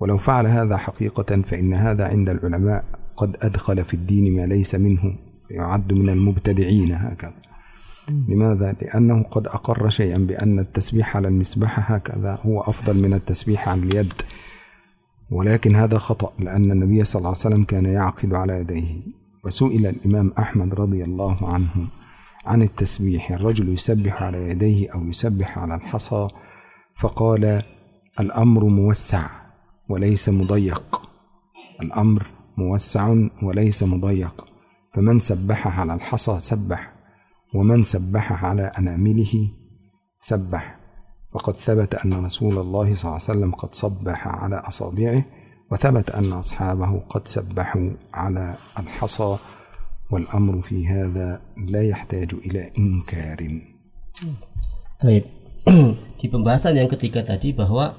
ولو 0.00 0.18
فعل 0.18 0.46
هذا 0.46 0.76
حقيقة 0.76 1.42
فإن 1.42 1.74
هذا 1.74 2.08
عند 2.08 2.28
العلماء 2.28 2.84
قد 3.16 3.36
أدخل 3.42 3.84
في 3.84 3.94
الدين 3.94 4.36
ما 4.36 4.46
ليس 4.46 4.74
منه 4.74 5.16
يعد 5.50 5.92
من 5.92 6.08
المبتدعين 6.08 6.92
هكذا. 6.92 7.34
لماذا؟ 8.28 8.76
لأنه 8.82 9.22
قد 9.22 9.46
أقر 9.46 9.88
شيئا 9.88 10.18
بأن 10.18 10.58
التسبيح 10.58 11.16
على 11.16 11.28
المسبحة 11.28 11.94
هكذا 11.94 12.38
هو 12.42 12.60
أفضل 12.60 13.02
من 13.02 13.14
التسبيح 13.14 13.68
على 13.68 13.82
اليد. 13.82 14.12
ولكن 15.30 15.76
هذا 15.76 15.98
خطأ 15.98 16.32
لأن 16.38 16.72
النبي 16.72 17.04
صلى 17.04 17.18
الله 17.20 17.28
عليه 17.28 17.38
وسلم 17.38 17.64
كان 17.64 17.86
يعقد 17.86 18.34
على 18.34 18.60
يديه. 18.60 19.02
وسئل 19.44 19.86
الإمام 19.86 20.32
أحمد 20.38 20.74
رضي 20.74 21.04
الله 21.04 21.54
عنه 21.54 21.88
عن 22.46 22.62
التسبيح 22.62 23.30
الرجل 23.30 23.68
يسبح 23.68 24.22
على 24.22 24.48
يديه 24.48 24.90
أو 24.94 25.04
يسبح 25.04 25.58
على 25.58 25.74
الحصى؟ 25.74 26.28
فقال 26.96 27.62
الأمر 28.20 28.64
موسع 28.64 29.28
وليس 29.88 30.28
مضيق. 30.28 31.02
الأمر 31.82 32.26
موسع 32.56 33.14
وليس 33.42 33.82
مضيق 33.82 34.46
فمن 34.94 35.20
سبح 35.20 35.80
على 35.80 35.94
الحصى 35.94 36.40
سبح 36.40 36.92
ومن 37.54 37.82
سبح 37.82 38.44
على 38.44 38.62
أنامله 38.78 39.48
سبح 40.18 40.78
وقد 41.32 41.56
ثبت 41.56 41.94
أن 41.94 42.24
رسول 42.24 42.58
الله 42.58 42.94
صلى 42.94 43.04
الله 43.04 43.12
عليه 43.12 43.30
وسلم 43.30 43.50
قد 43.54 43.74
صبح 43.74 44.28
على 44.28 44.56
أصابعه 44.56 45.24
وثبت 45.70 46.10
أن 46.10 46.32
أصحابه 46.32 46.98
قد 46.98 47.28
سبحوا 47.28 47.90
على 48.14 48.54
الحصى 48.78 49.36
والأمر 50.10 50.62
في 50.62 50.86
هذا 50.88 51.40
لا 51.56 51.82
يحتاج 51.82 52.34
إلى 52.34 52.72
إنكار 52.78 53.60
Baik. 54.96 55.28
di 56.20 56.26
pembahasan 56.32 56.72
yang 56.80 56.88
ketiga 56.88 57.20
tadi 57.20 57.52
bahwa 57.52 57.92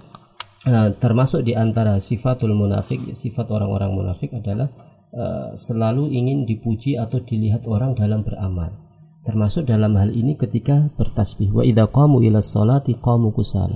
eh, 0.67 0.89
termasuk 0.99 1.47
di 1.47 1.55
antara 1.55 1.97
sifatul 2.03 2.51
munafik, 2.51 3.15
sifat 3.15 3.47
orang-orang 3.47 3.95
munafik 3.95 4.35
adalah 4.35 4.67
eh, 5.15 5.55
selalu 5.55 6.11
ingin 6.11 6.43
dipuji 6.43 6.99
atau 6.99 7.23
dilihat 7.23 7.63
orang 7.71 7.95
dalam 7.95 8.27
beramal. 8.27 8.75
Termasuk 9.23 9.67
dalam 9.67 9.95
hal 9.99 10.11
ini 10.15 10.39
ketika 10.39 10.87
bertasbih. 10.95 11.51
Wa 11.51 11.63
idza 11.63 11.87
qamu 11.91 12.23
ila 12.23 12.39
sholati 12.39 12.95
qamu 12.95 13.35
kusala. 13.35 13.75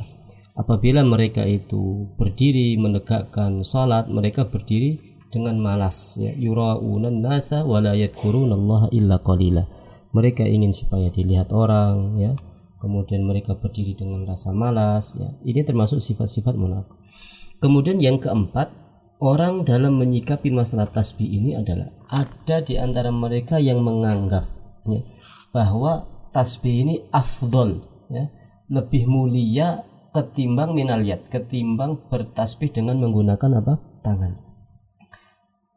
Apabila 0.55 1.03
mereka 1.03 1.47
itu 1.47 2.11
berdiri 2.19 2.75
menegakkan 2.75 3.63
salat, 3.63 4.07
mereka 4.11 4.47
berdiri 4.47 4.99
dengan 5.31 5.59
malas 5.59 6.19
ya. 6.19 6.31
Yura'unan 6.35 7.23
nasa 7.23 7.63
wa 7.63 7.79
la 7.79 7.95
yadhkurunallaha 7.95 8.91
illa 8.95 9.19
qalila. 9.19 9.63
Mereka 10.11 10.43
ingin 10.43 10.75
supaya 10.75 11.07
dilihat 11.07 11.55
orang 11.55 12.19
ya 12.19 12.31
kemudian 12.81 13.21
mereka 13.21 13.53
berdiri 13.53 13.93
dengan 13.93 14.25
rasa 14.25 14.49
malas 14.49 15.13
ya. 15.13 15.29
Ini 15.45 15.61
termasuk 15.61 16.01
sifat-sifat 16.01 16.57
munafik. 16.57 16.97
Kemudian 17.61 18.01
yang 18.01 18.17
keempat 18.17 18.73
orang 19.21 19.61
dalam 19.61 20.01
menyikapi 20.01 20.49
masalah 20.49 20.89
tasbih 20.89 21.29
ini 21.29 21.53
adalah 21.53 21.93
ada 22.09 22.65
di 22.65 22.81
antara 22.81 23.13
mereka 23.13 23.61
yang 23.61 23.85
menganggap 23.85 24.49
ya, 24.89 25.05
bahwa 25.53 26.09
tasbih 26.33 26.81
ini 26.81 26.95
afdol 27.13 27.85
ya 28.09 28.33
lebih 28.73 29.05
mulia 29.05 29.85
ketimbang 30.09 30.73
minal 30.73 31.05
yad 31.05 31.21
ketimbang 31.29 32.01
bertasbih 32.09 32.73
dengan 32.73 32.97
menggunakan 32.97 33.61
apa? 33.61 33.77
Tangan. 34.01 34.33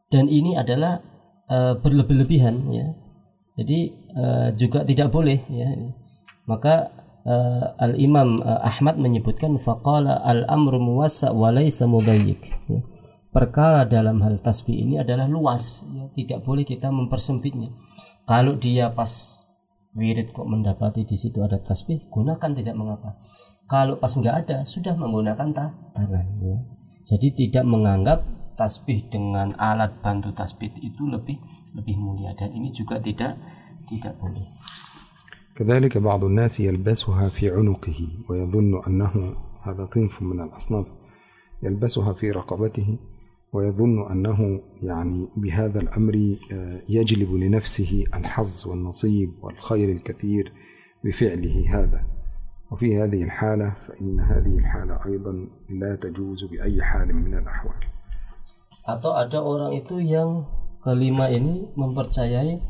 Dan 0.09 0.25
ini 0.25 0.57
adalah 0.57 0.99
eh, 1.45 1.77
berlebih-lebihan 1.77 2.55
ya. 2.73 2.87
Jadi 3.55 3.79
eh, 3.93 4.49
juga 4.57 4.81
tidak 4.81 5.13
boleh 5.13 5.39
ya 5.53 5.69
maka 6.45 6.93
uh, 7.25 7.75
al 7.81 7.97
Imam 7.97 8.41
uh, 8.41 8.61
Ahmad 8.61 9.01
menyebutkan 9.01 9.57
faqala 9.57 10.21
al 10.21 10.45
amru 10.47 10.77
muwassa 10.77 11.33
wa 11.33 11.49
laysa 11.49 11.89
mudayyiq 11.89 12.41
ya. 12.69 12.81
perkara 13.33 13.83
dalam 13.83 14.21
hal 14.21 14.39
tasbih 14.39 14.77
ini 14.77 15.01
adalah 15.01 15.25
luas 15.27 15.83
ya. 15.91 16.07
tidak 16.13 16.45
boleh 16.45 16.63
kita 16.63 16.93
mempersempitnya 16.93 17.73
kalau 18.29 18.55
dia 18.55 18.93
pas 18.93 19.41
wirid 19.97 20.31
kok 20.31 20.45
mendapati 20.45 21.03
di 21.03 21.17
situ 21.17 21.41
ada 21.41 21.57
tasbih 21.59 22.07
gunakan 22.13 22.51
tidak 22.53 22.75
mengapa 22.77 23.17
kalau 23.65 23.97
pas 23.97 24.13
nggak 24.13 24.35
ada 24.45 24.57
sudah 24.63 24.93
menggunakan 24.93 25.49
ta 25.51 25.73
tangan 25.97 26.25
ya. 26.41 26.57
jadi 27.09 27.27
tidak 27.33 27.65
menganggap 27.65 28.19
tasbih 28.55 29.03
dengan 29.11 29.51
alat 29.59 29.99
bantu 29.99 30.31
tasbih 30.31 30.71
itu 30.79 31.03
lebih 31.09 31.41
lebih 31.75 31.95
mulia 31.99 32.31
dan 32.37 32.55
ini 32.55 32.71
juga 32.71 33.01
tidak 33.03 33.35
tidak 33.85 34.15
boleh 34.15 34.47
كذلك 35.55 35.97
بعض 35.97 36.23
الناس 36.23 36.59
يلبسها 36.59 37.29
في 37.29 37.49
عنقه 37.49 38.07
ويظن 38.29 38.81
أنه 38.87 39.35
هذا 39.61 39.87
صنف 39.93 40.21
من 40.21 40.41
الأصناف 40.41 40.87
يلبسها 41.63 42.13
في 42.13 42.31
رقبته 42.31 42.97
ويظن 43.53 44.11
أنه 44.11 44.61
يعني 44.83 45.27
بهذا 45.37 45.79
الأمر 45.79 46.37
آه، 46.53 46.81
يجلب 46.89 47.33
لنفسه 47.33 48.03
الحظ 48.15 48.67
والنصيب 48.67 49.29
والخير 49.41 49.89
الكثير 49.89 50.53
بفعله 51.03 51.65
هذا. 51.69 52.03
وفي 52.71 52.97
هذه 53.01 53.23
الحالة 53.23 53.75
فإن 53.87 54.19
هذه 54.19 54.57
الحالة 54.57 54.99
أيضا 55.05 55.47
لا 55.69 55.95
تجوز 55.95 56.45
بأي 56.45 56.83
حال 56.83 57.15
من 57.15 57.37
الأحوال. 57.37 57.81
Atau 58.85 59.17
ada 59.17 59.41
orang 59.41 59.73
itu 59.73 59.97
yang 59.97 60.45
kelima 60.85 61.25
ini 61.33 61.73
mempercayai 61.73 62.61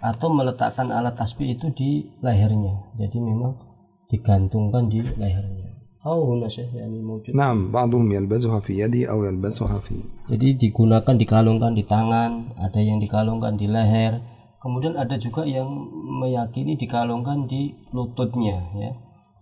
atau 0.00 0.28
meletakkan 0.28 0.92
alat 0.92 1.16
tasbih 1.16 1.56
itu 1.56 1.72
di 1.72 1.90
lehernya 2.20 2.94
jadi 3.00 3.16
memang 3.16 3.56
digantungkan 4.06 4.86
di 4.92 5.02
lehernya 5.02 5.76
oh 6.06 6.22
huna 6.30 6.46
syekh 6.46 6.70
yani 6.70 7.02
mewujud 7.02 7.34
نعم 7.34 7.74
بعضهم 7.74 8.06
يلبسها 8.12 8.62
في 8.62 8.78
يده 8.78 9.10
أو 9.10 9.26
يلبسها 9.26 9.78
في 9.82 9.98
jadi 10.30 10.54
digunakan 10.54 11.14
dikalungkan 11.18 11.74
di 11.74 11.82
tangan 11.82 12.54
ada 12.54 12.78
yang 12.78 13.02
dikalungkan 13.02 13.58
di 13.58 13.66
leher 13.66 14.22
kemudian 14.62 14.94
ada 14.94 15.18
juga 15.18 15.42
yang 15.42 15.66
meyakini 16.22 16.78
dikalungkan 16.78 17.50
di 17.50 17.74
lututnya 17.90 18.62
ya 18.78 18.92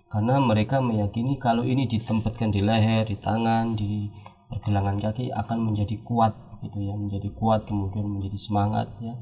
karena 0.08 0.40
mereka 0.40 0.80
meyakini 0.80 1.36
kalau 1.36 1.66
ini 1.66 1.84
ditempatkan 1.84 2.48
di 2.54 2.64
leher 2.64 3.04
di 3.04 3.16
tangan 3.20 3.76
di 3.76 4.08
pergelangan 4.48 4.96
kaki 5.02 5.34
akan 5.34 5.58
menjadi 5.58 5.98
kuat 6.06 6.32
gitu 6.64 6.78
ya 6.80 6.94
menjadi 6.96 7.28
kuat 7.36 7.68
kemudian 7.68 8.08
menjadi 8.08 8.38
semangat 8.40 8.88
ya 9.00 9.12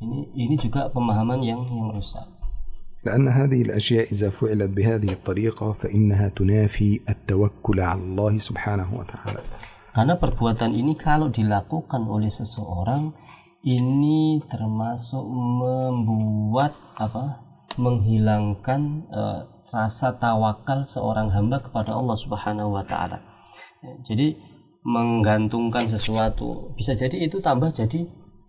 ini 0.00 0.32
ini 0.32 0.54
juga 0.56 0.88
pemahaman 0.92 1.40
yang 1.44 1.62
yang 1.70 1.92
rusak 1.92 2.26
لأن 3.06 3.28
هذه 3.28 3.70
الأشياء 3.70 4.10
إذا 4.10 4.34
فعلت 4.34 4.70
بهذه 4.74 5.10
الطريقة 5.22 5.72
فإنها 5.72 6.28
تنافي 6.34 7.06
التوكل 7.06 7.78
على 7.80 8.02
الله 8.02 8.32
سبحانه 8.42 8.88
وتعالى 8.90 9.40
karena 9.94 10.18
perbuatan 10.18 10.74
ini 10.74 10.98
kalau 10.98 11.30
dilakukan 11.30 12.02
oleh 12.02 12.28
seseorang 12.28 13.14
ini 13.64 14.44
termasuk 14.44 15.24
membuat 15.24 16.76
apa 17.00 17.46
menghilangkan 17.80 18.80
eh, 19.08 19.40
rasa 19.72 20.14
tawakal 20.20 20.84
seorang 20.86 21.32
hamba 21.32 21.64
kepada 21.64 21.96
Allah 21.96 22.16
Subhanahu 22.16 22.76
wa 22.76 22.84
taala. 22.86 23.18
Ya, 23.82 23.92
Jadi 24.04 24.36
menggantungkan 24.81 25.85
sesuatu 25.85 26.73
bisa 26.73 26.97
jadi 26.97 27.29
itu 27.29 27.37
tambah 27.37 27.69
jadi 27.69 28.01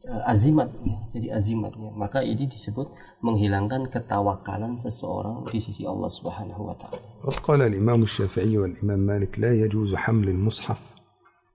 eh, 0.09 0.33
azimat 0.33 0.73
ya, 0.85 0.97
jadi 1.13 1.29
azimat 1.37 1.77
ya. 1.77 1.93
Maka 1.93 2.25
ini 2.25 2.49
disebut 2.49 2.89
menghilangkan 3.21 3.93
ketawakalan 3.93 4.81
seseorang 4.81 5.45
di 5.53 5.61
sisi 5.61 5.85
Allah 5.85 6.09
Subhanahu 6.09 6.63
wa 6.73 6.75
taala. 6.77 7.01
وقد 7.23 7.41
قال 7.41 7.63
الإمام 7.63 8.03
الشافعي 8.03 8.59
والإمام 8.59 8.99
مالك 8.99 9.39
لا 9.39 9.55
يجوز 9.55 9.95
حمل 9.95 10.29
المصحف 10.29 10.81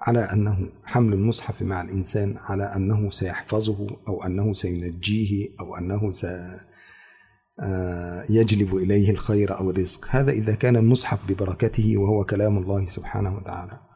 على 0.02 0.20
أنه 0.20 0.70
حمل 0.86 1.14
المصحف 1.14 1.62
مع 1.62 1.82
الإنسان 1.82 2.36
على 2.38 2.64
أنه 2.76 3.10
سيحفظه 3.10 3.88
أو 4.08 4.24
أنه 4.24 4.54
سينجيه 4.54 5.50
أو 5.60 5.76
أنه 5.76 6.12
يجلب 8.30 8.76
إليه 8.76 9.12
الخير 9.12 9.60
أو 9.60 9.70
الرزق 9.70 10.08
هذا 10.10 10.32
إذا 10.32 10.56
كان 10.56 10.76
المصحف 10.76 11.20
ببركته 11.32 11.98
وهو 11.98 12.24
كلام 12.24 12.58
الله 12.58 12.86
سبحانه 12.86 13.36
وتعالى 13.36 13.87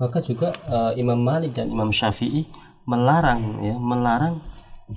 Maka 0.00 0.24
juga 0.24 0.48
eh, 0.64 0.96
Imam 0.96 1.20
Malik 1.20 1.60
dan 1.60 1.68
Imam 1.68 1.92
Syafi'i 1.92 2.48
melarang 2.88 3.60
ya, 3.60 3.76
melarang 3.76 4.40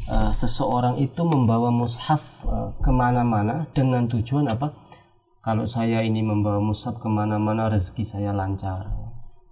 eh, 0.08 0.32
seseorang 0.32 0.96
itu 0.96 1.28
membawa 1.28 1.68
mushaf 1.76 2.48
eh, 2.48 2.72
ke 2.80 2.88
mana-mana 2.88 3.68
dengan 3.76 4.08
tujuan 4.08 4.48
apa? 4.48 4.72
Kalau 5.44 5.68
saya 5.68 6.00
ini 6.08 6.24
membawa 6.24 6.64
mushaf 6.64 7.04
ke 7.04 7.12
mana-mana 7.12 7.68
rezeki 7.68 8.08
saya 8.08 8.32
lancar, 8.32 8.88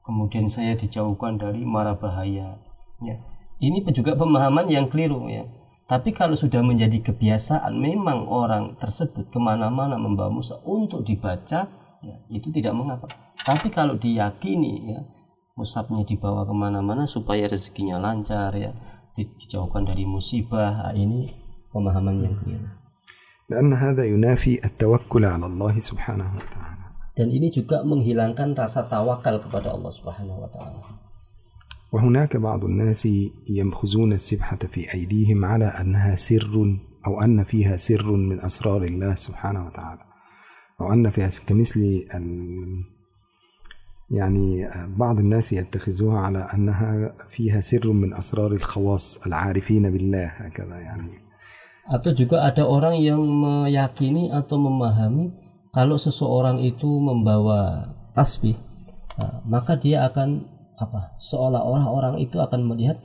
kemudian 0.07 0.47
saya 0.47 0.71
dijauhkan 0.79 1.35
dari 1.35 1.67
mara 1.67 1.99
bahaya. 1.99 2.55
Ya, 3.03 3.19
ini 3.59 3.83
juga 3.91 4.15
pemahaman 4.15 4.71
yang 4.71 4.87
keliru 4.87 5.27
ya. 5.27 5.43
Tapi 5.91 6.15
kalau 6.15 6.39
sudah 6.39 6.63
menjadi 6.63 7.03
kebiasaan, 7.11 7.75
memang 7.75 8.23
orang 8.31 8.79
tersebut 8.79 9.27
ke 9.27 9.35
mana-mana 9.35 9.99
membawa 9.99 10.31
mushaf 10.31 10.63
untuk 10.63 11.03
dibaca, 11.03 11.67
ya, 11.99 12.15
itu 12.31 12.47
tidak 12.55 12.71
mengapa. 12.71 13.11
Tapi 13.43 13.67
kalau 13.67 13.99
diyakini 13.99 14.95
ya, 14.95 15.03
musabnya 15.60 16.04
dibawa 16.04 16.44
kemana-mana 16.44 17.08
supaya 17.08 17.48
rezekinya 17.48 17.96
lancar 17.96 18.52
ya 18.52 18.72
di- 19.16 19.32
dijauhkan 19.40 19.88
dari 19.88 20.04
musibah 20.04 20.90
Nah, 20.90 20.92
ini 20.92 21.30
pemahaman 21.72 22.16
yang 22.24 22.36
keliru 22.40 22.68
لأن 23.46 23.70
هذا 23.78 24.04
ينافي 24.10 24.58
التوكل 24.66 25.22
على 25.24 25.46
الله 25.46 25.74
سبحانه 25.78 26.28
وتعالى 26.36 26.84
dan 27.16 27.32
ini 27.32 27.48
juga 27.48 27.80
menghilangkan 27.86 28.52
rasa 28.52 28.84
tawakal 28.84 29.40
kepada 29.40 29.72
Allah 29.72 29.88
Subhanahu 29.88 30.44
wa 30.44 30.50
taala 30.52 30.82
وهناك 31.94 32.36
بعض 32.36 32.64
الناس 32.64 33.08
يمخزون 33.48 34.12
السبحة 34.12 34.58
في 34.68 34.92
أيديهم 34.94 35.44
على 35.44 35.64
أنها 35.64 36.16
سر 36.18 36.50
أو 37.06 37.20
أن 37.22 37.44
فيها 37.46 37.76
سر 37.78 38.04
من 38.10 38.40
أسرار 38.42 38.82
الله 38.84 39.14
سبحانه 39.14 39.66
وتعالى 39.66 40.02
أو 40.82 40.92
أن 40.92 41.10
فيها 41.10 41.30
كمثل 41.46 41.80
ال 42.14 42.26
يعني 44.10 44.68
بعض 44.96 45.18
الناس 45.18 45.52
يتخذوها 45.52 46.18
على 46.18 46.38
أنها 46.54 47.12
فيها 47.30 47.60
سر 47.60 47.92
من 47.92 48.14
أسرار 48.14 48.52
الخواص 48.52 49.26
العارفين 49.26 49.92
بالله 49.92 50.26
هكذا 50.26 50.78
يعني 50.80 51.26
atau 51.86 52.10
juga 52.10 52.42
ada 52.42 52.66
orang 52.66 52.98
yang 52.98 53.22
meyakini 53.22 54.34
atau 54.34 54.58
memahami 54.58 55.30
kalau 55.70 55.94
seseorang 55.94 56.58
itu 56.58 56.86
membawa 56.98 57.94
tasbih 58.10 58.58
nah, 59.14 59.38
maka 59.46 59.78
dia 59.78 60.02
akan 60.02 60.50
apa 60.74 61.14
seolah-olah 61.14 61.86
orang 61.86 62.14
itu 62.18 62.42
akan 62.42 62.66
melihat 62.66 62.98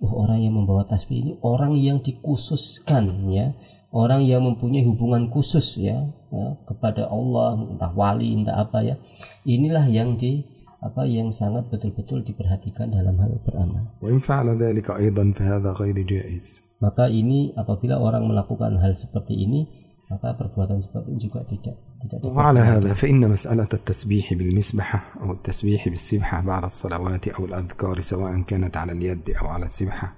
oh 0.00 0.24
orang 0.24 0.40
yang 0.40 0.56
membawa 0.56 0.88
tasbih 0.88 1.20
ini 1.20 1.32
orang 1.44 1.76
yang 1.76 2.00
dikhususkan 2.00 3.28
ya 3.28 3.52
orang 3.96 4.24
yang 4.24 4.42
mempunyai 4.42 4.82
hubungan 4.88 5.28
khusus 5.28 5.78
ya, 5.78 6.08
ya 6.32 6.46
kepada 6.64 7.08
Allah 7.12 7.60
entah 7.60 7.92
wali 7.92 8.32
entah 8.32 8.56
apa 8.56 8.80
ya 8.80 8.96
inilah 9.44 9.84
yang 9.88 10.16
di 10.16 10.48
apa 10.82 11.06
yang 11.06 11.30
sangat 11.30 11.70
betul-betul 11.70 12.26
diperhatikan 12.26 12.90
dalam 12.90 13.14
hal 13.22 13.38
beramal 13.46 13.86
وإن 14.02 14.18
فعل 14.18 14.58
ذلك 14.58 14.90
أيضا 14.90 15.24
فهذا 15.38 15.70
غير 15.78 15.96
جائز 16.02 16.74
maka 16.82 17.06
ini 17.06 17.54
apabila 17.54 18.02
orang 18.02 18.26
melakukan 18.26 18.74
hal 18.82 18.98
seperti 18.98 19.46
ini 19.46 19.70
maka 20.10 20.34
perbuatan 20.34 20.82
seperti 20.82 21.14
ini 21.14 21.20
juga 21.22 21.40
tidak 21.46 21.76
tidak 22.02 22.18
dapat 22.20 22.34
وعلى 22.34 22.60
هذا 22.60 22.90
فإن 22.98 23.22
مسألة 23.30 23.68
التسبيح 23.72 24.34
بالمسبحة 24.34 24.98
أو 25.22 25.32
التسبيح 25.32 25.88
بالسبحة 25.88 26.36
بعد 26.42 26.64
الصلوات 26.64 27.28
أو 27.28 27.44
الأذكار 27.44 28.00
سواء 28.00 28.42
كانت 28.42 28.76
على 28.76 28.92
اليد 28.92 29.30
أو 29.40 29.46
على 29.46 29.66
السبحة 29.70 30.08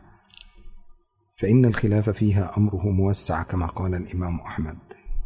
فإن 1.40 1.66
الخلاف 1.66 2.10
فيها 2.10 2.58
أمره 2.58 2.90
موسع 2.90 3.44
كما 3.44 3.66
قال 3.66 3.96
الإمام 3.96 4.40
أحمد 4.40 4.78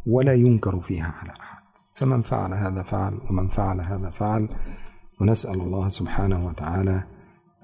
ولا 0.06 0.34
ينكر 0.34 0.80
فيها 0.80 1.10
على 1.18 1.30
أحد. 1.30 1.62
فمن 1.94 2.22
فعل 2.22 2.54
هذا 2.54 2.82
فعل 2.82 3.14
ومن 3.30 3.48
فعل 3.48 3.80
هذا 3.80 4.10
فعل 4.10 4.48
ونسأل 5.20 5.58
الله 5.60 5.88
سبحانه 5.88 6.46
وتعالى 6.46 7.02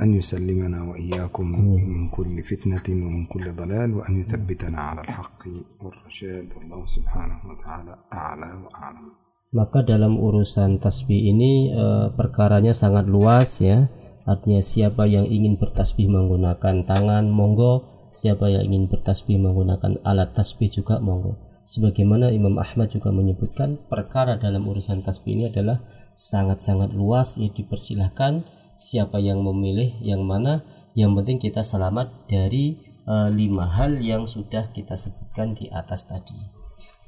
أن 0.02 0.14
يسلمنا 0.14 0.82
وإياكم 0.82 1.46
من 1.92 2.08
كل 2.08 2.42
فتنة 2.42 2.86
ومن 2.88 3.24
كل 3.24 3.52
ضلال 3.52 3.94
وأن 3.94 4.20
يثبتنا 4.20 4.78
على 4.80 5.00
الحق 5.00 5.42
والرشاد. 5.82 6.46
والله 6.56 6.86
سبحانه 6.86 7.38
وتعالى 7.50 7.94
أعلى 8.12 8.48
وأعلم. 8.64 9.06
Maka 9.50 9.82
dalam 9.82 10.14
urusan 10.14 10.78
tasbih 10.78 11.34
ini 11.34 11.74
eh, 11.74 12.14
perkaranya 12.14 12.70
sangat 12.70 13.10
luas 13.10 13.58
ya. 13.58 13.90
Artinya 14.22 14.62
siapa 14.62 15.10
yang 15.10 15.26
ingin 15.26 15.58
bertasbih 15.58 16.06
menggunakan 16.06 16.86
tangan 16.86 17.26
monggo 17.26 17.99
siapa 18.11 18.51
yang 18.51 18.66
ingin 18.66 18.90
bertasbih 18.90 19.38
menggunakan 19.38 20.03
alat 20.03 20.35
tasbih 20.35 20.70
juga 20.70 20.99
monggo. 20.99 21.38
Sebagaimana 21.66 22.35
Imam 22.35 22.59
Ahmad 22.59 22.90
juga 22.90 23.14
menyebutkan 23.14 23.79
perkara 23.87 24.35
dalam 24.35 24.66
urusan 24.66 25.07
tasbih 25.07 25.38
ini 25.38 25.44
adalah 25.55 25.79
sangat-sangat 26.18 26.90
luas 26.90 27.38
ya 27.38 27.46
dipersilahkan 27.46 28.42
siapa 28.75 29.23
yang 29.23 29.46
memilih 29.46 29.94
yang 30.03 30.27
mana. 30.27 30.66
Yang 30.99 31.23
penting 31.23 31.38
kita 31.38 31.62
selamat 31.62 32.27
dari 32.27 32.75
eh, 33.07 33.29
lima 33.31 33.70
hal 33.70 34.03
yang 34.03 34.27
sudah 34.27 34.75
kita 34.75 34.99
sebutkan 34.99 35.55
di 35.55 35.70
atas 35.70 36.11
tadi. 36.11 36.35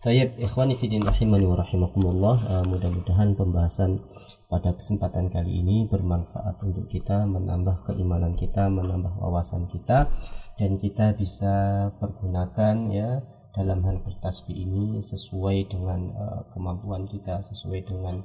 Tayyib 0.02 0.38
ikhwani 0.38 0.78
fidin 0.78 1.02
rahimani 1.02 1.46
wa 1.46 1.58
rahimakumullah. 1.58 2.36
Eh, 2.46 2.64
mudah-mudahan 2.70 3.34
pembahasan 3.34 3.98
pada 4.46 4.76
kesempatan 4.76 5.32
kali 5.32 5.64
ini 5.64 5.88
bermanfaat 5.88 6.60
untuk 6.62 6.86
kita 6.86 7.24
menambah 7.24 7.88
keimanan 7.88 8.36
kita 8.36 8.68
menambah 8.68 9.16
wawasan 9.16 9.64
kita 9.64 10.12
dan 10.60 10.76
kita 10.76 11.16
bisa 11.16 11.88
pergunakan 11.96 12.74
ya 12.92 13.20
dalam 13.52 13.84
hal 13.84 14.00
bertasbih 14.00 14.56
ini 14.56 15.00
sesuai 15.00 15.68
dengan 15.68 16.12
eh, 16.12 16.40
kemampuan 16.52 17.04
kita 17.04 17.44
sesuai 17.44 17.84
dengan 17.84 18.24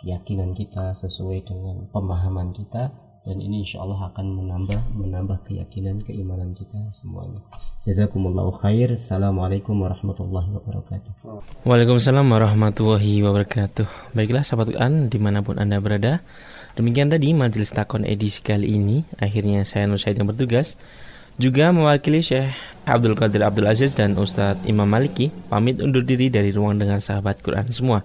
keyakinan 0.00 0.56
kita 0.56 0.96
sesuai 0.96 1.44
dengan 1.44 1.86
pemahaman 1.92 2.56
kita. 2.56 2.90
Dan 3.20 3.36
ini 3.36 3.60
insya 3.60 3.84
Allah 3.84 4.08
akan 4.08 4.32
menambah 4.32 4.96
menambah 4.96 5.44
keyakinan 5.44 6.00
keimanan 6.08 6.56
kita 6.56 6.88
semuanya. 6.88 7.36
Jazakumullahu 7.84 8.48
khair. 8.64 8.96
Assalamualaikum 8.96 9.76
warahmatullahi 9.76 10.48
wabarakatuh. 10.48 11.28
Waalaikumsalam 11.68 12.24
warahmatullahi 12.24 13.20
wabarakatuh. 13.20 14.16
Baiklah 14.16 14.40
sahabat 14.40 14.72
Quran 14.72 15.12
di 15.12 15.20
mana 15.20 15.44
pun 15.44 15.60
anda 15.60 15.76
berada. 15.84 16.24
Demikian 16.80 17.12
tadi 17.12 17.36
majelis 17.36 17.68
takon 17.76 18.08
edisi 18.08 18.40
kali 18.40 18.80
ini. 18.80 19.04
Akhirnya 19.20 19.68
saya 19.68 19.84
Nur 19.84 20.00
Said 20.00 20.16
yang 20.16 20.24
bertugas 20.24 20.80
Juga 21.40 21.72
mewakili 21.72 22.20
Syekh 22.20 22.52
Abdul 22.84 23.16
Qadir 23.16 23.40
Abdul 23.40 23.64
Aziz 23.64 23.96
dan 23.96 24.12
Ustadz 24.20 24.60
Imam 24.68 24.84
Maliki 24.84 25.32
Pamit 25.48 25.80
undur 25.80 26.04
diri 26.04 26.28
dari 26.28 26.52
ruang 26.52 26.76
dengar 26.76 27.00
sahabat 27.00 27.40
Quran 27.40 27.64
semua. 27.72 28.04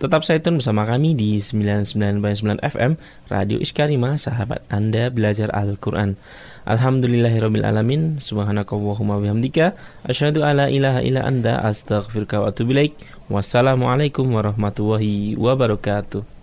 Tetap 0.00 0.24
saya 0.24 0.40
tune 0.40 0.56
bersama 0.56 0.88
kami 0.88 1.12
di 1.12 1.36
99.9 1.36 2.64
FM 2.64 2.96
Radio 3.28 3.60
Iskarima 3.60 4.16
Sahabat 4.16 4.64
Anda 4.72 5.12
Belajar 5.12 5.52
Al-Quran. 5.52 6.16
Alhamdulillahirrabbilalamin 6.64 8.24
Subhanakallahumma 8.24 9.20
bihamdika 9.20 9.76
Asyhadu 10.08 10.40
ala 10.40 10.72
ilaha 10.72 11.04
illa 11.04 11.28
anda 11.28 11.60
Astaghfirka 11.60 12.40
wa 12.40 12.56
atubu 12.56 12.72
ilaik. 12.72 12.96
Wassalamualaikum 13.28 14.32
warahmatullahi 14.32 15.36
wabarakatuh 15.36 16.41